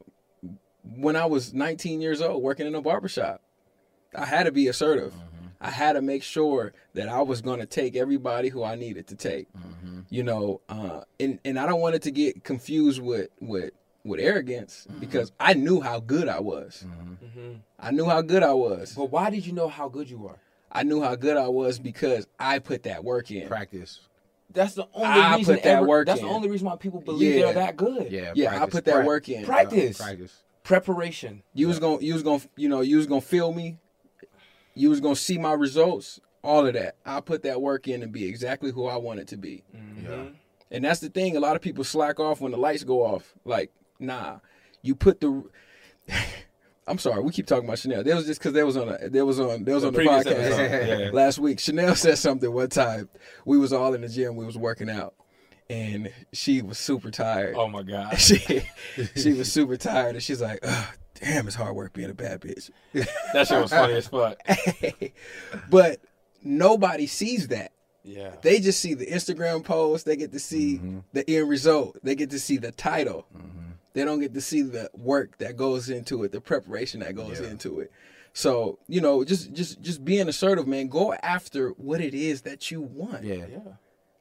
[0.84, 3.42] when I was 19 years old, working in a barbershop,
[4.16, 5.14] I had to be assertive.
[5.14, 5.48] Mm-hmm.
[5.62, 9.08] I had to make sure that I was going to take everybody who I needed
[9.08, 9.48] to take.
[9.54, 10.02] Mm-hmm.
[10.10, 13.72] You know, uh, and and I don't want it to get confused with with
[14.04, 15.00] with arrogance Mm-hmm.
[15.00, 16.86] because I knew how good I was.
[17.80, 18.94] I knew how good I was.
[18.94, 20.38] but why did you know how good you are
[20.74, 23.48] I knew how good I was because I put that work in.
[23.48, 24.00] practice.
[24.52, 26.26] that's the only I reason put that ever- work that's in.
[26.28, 27.46] the only reason why people believe Yeah.
[27.46, 28.34] they're that good Yeah.
[28.36, 29.46] Yeah, I put that Prac- work in.
[29.46, 29.98] Practice.
[29.98, 30.44] Practice.
[30.64, 33.78] preparation You was gonna, you was gonna, you know, you was gonna feel me.
[34.76, 36.20] You was gonna see my results.
[36.44, 36.96] All of that.
[37.06, 39.64] I put that work in to be exactly who I wanted to be.
[39.76, 40.06] Mm-hmm.
[40.12, 40.26] Yeah.
[40.72, 41.38] And that's the thing.
[41.38, 43.34] A lot of people slack off when the lights go off.
[43.46, 44.40] Like, nah,
[44.82, 45.44] you put the.
[46.88, 48.04] I'm sorry, we keep talking about Chanel.
[48.04, 49.94] That was just because there was on a there was on that was The on
[49.94, 51.10] the podcast yeah.
[51.14, 51.60] last week.
[51.60, 53.10] Chanel said something one time.
[53.46, 54.36] We was all in the gym.
[54.36, 55.14] We was working out,
[55.70, 57.56] and she was super tired.
[57.58, 58.62] oh my god She
[59.16, 60.60] she was super tired, and she's like,
[61.22, 64.38] "Damn, it's hard work being a bad bitch." that shit was funny as fuck
[65.70, 66.00] but
[66.44, 67.72] nobody sees that.
[68.04, 68.32] Yeah.
[68.42, 70.06] They just see the Instagram post.
[70.06, 71.00] They get to see Mm-hmm.
[71.14, 71.98] the end result.
[72.04, 73.26] They get to see the title.
[73.94, 77.40] They don't get to see the work that goes into it, the preparation that goes
[77.40, 77.92] into it.
[78.34, 80.88] So you know, just just just being assertive, man.
[80.88, 83.24] Go after what it is that you want.
[83.24, 83.46] Yeah.
[83.50, 83.60] Yeah.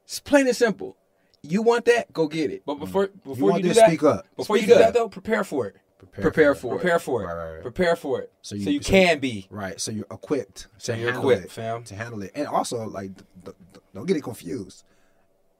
[0.04, 0.96] It's plain and simple.
[1.42, 2.12] You want that?
[2.12, 2.62] Go get it.
[2.66, 4.26] But before before you, want do that, speak up.
[4.36, 4.86] before Speak you do up.
[4.86, 5.76] that though, prepare for it.
[6.12, 6.78] Prepare for it.
[6.80, 7.26] Prepare for it.
[7.26, 7.62] Right, right, right.
[7.62, 8.32] Prepare for it.
[8.42, 9.46] So So you- you, so- can be.
[9.50, 9.80] Right.
[9.80, 10.66] So you're equipped.
[10.76, 11.84] So to you're handle equipped, it, fam.
[11.84, 14.84] To handle it, and also like, th- th- th- don't get it confused.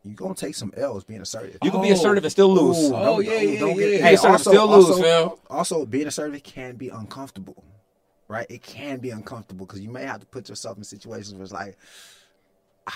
[0.04, 1.58] You're gonna take some L's being assertive.
[1.62, 2.90] You can be assertive and still lose.
[2.90, 4.06] Ooh, Oh, don't- yeah, don't- yeah, get- yeah.
[4.06, 5.30] Hey, assertive, also, still lose, also, fam.
[5.48, 7.62] also, being assertive can be uncomfortable,
[8.26, 8.46] right?
[8.50, 11.52] It can be uncomfortable because you may have to put yourself in situations where it's
[11.52, 11.76] like,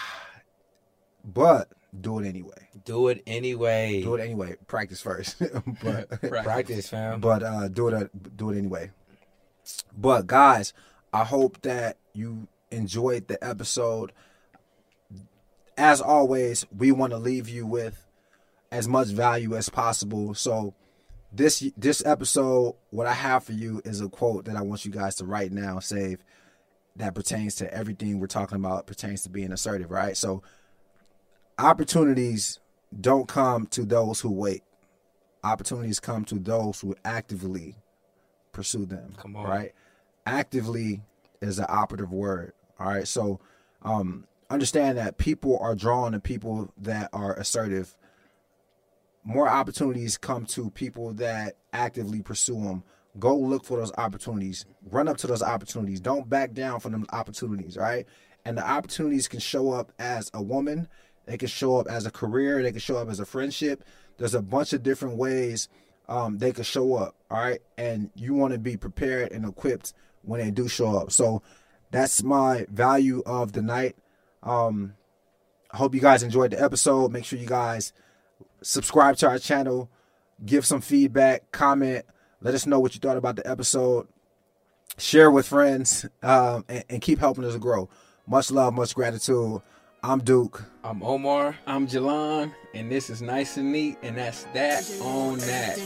[1.25, 2.69] but do it anyway.
[2.85, 4.03] Do it anyway.
[4.03, 4.57] Do it anyway.
[4.67, 5.37] Practice first,
[5.83, 7.21] but Practice, fam.
[7.21, 8.91] but uh, do it do it anyway.
[9.97, 10.73] But guys,
[11.13, 14.13] I hope that you enjoyed the episode.
[15.77, 18.07] As always, we want to leave you with
[18.73, 20.35] as much value as possible.
[20.35, 20.75] So
[21.33, 24.91] this this episode, what I have for you is a quote that I want you
[24.91, 26.25] guys to write now, save
[26.97, 30.17] that pertains to everything we're talking about, pertains to being assertive, right?
[30.17, 30.43] So
[31.59, 32.59] opportunities
[32.99, 34.63] don't come to those who wait.
[35.45, 37.77] Opportunities come to those who actively
[38.53, 39.13] pursue them.
[39.19, 39.45] Come on.
[39.45, 39.73] Right?
[40.25, 41.03] Actively
[41.43, 42.53] is an operative word.
[42.81, 43.07] All right.
[43.07, 43.41] So
[43.83, 47.97] um understand that people are drawn to people that are assertive.
[49.25, 52.85] More opportunities come to people that actively pursue them.
[53.19, 54.67] Go look for those opportunities.
[54.91, 56.01] Run up to those opportunities.
[56.01, 58.07] Don't back down from them opportunities, right?
[58.45, 60.89] And the opportunities can show up as a woman,
[61.27, 63.83] they can show up as a career, they can show up as a friendship.
[64.19, 65.69] There's a bunch of different ways
[66.09, 67.61] um, they could show up, all right?
[67.77, 69.93] And you want to be prepared and equipped
[70.23, 71.11] when they do show up.
[71.11, 71.43] So
[71.91, 73.97] that's my value of the night.
[74.43, 74.95] Um,
[75.71, 77.13] I hope you guys enjoyed the episode.
[77.13, 77.93] Make sure you guys
[78.63, 79.91] subscribe to our channel,
[80.45, 82.05] give some feedback, comment,
[82.41, 84.07] let us know what you thought about the episode,
[84.99, 87.89] share with friends, um, and, and keep helping us grow.
[88.27, 89.63] Much love, much gratitude.
[90.09, 90.63] I'm Duke.
[90.85, 91.57] I'm Omar.
[91.67, 95.81] I'm Jalon, and this is nice and neat, and that's that on that.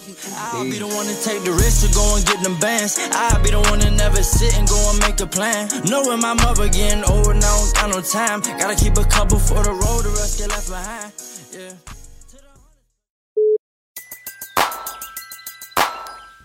[0.53, 2.99] I'll be the one to take the risk to go and get them bands.
[3.12, 5.71] I'll be the one to never sit and go and make a plan.
[5.87, 8.41] Knowing my mother getting old now, don't got no time.
[8.61, 11.12] Gotta keep a couple for the road, the rest get left behind.
[11.57, 11.73] Yeah.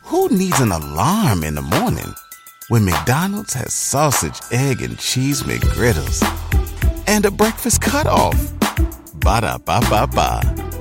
[0.04, 2.16] Who needs an alarm in the morning
[2.70, 6.24] when McDonald's has sausage, egg, and cheese McGriddles
[7.08, 8.36] and a breakfast cutoff?
[9.24, 10.75] Ba da ba ba ba.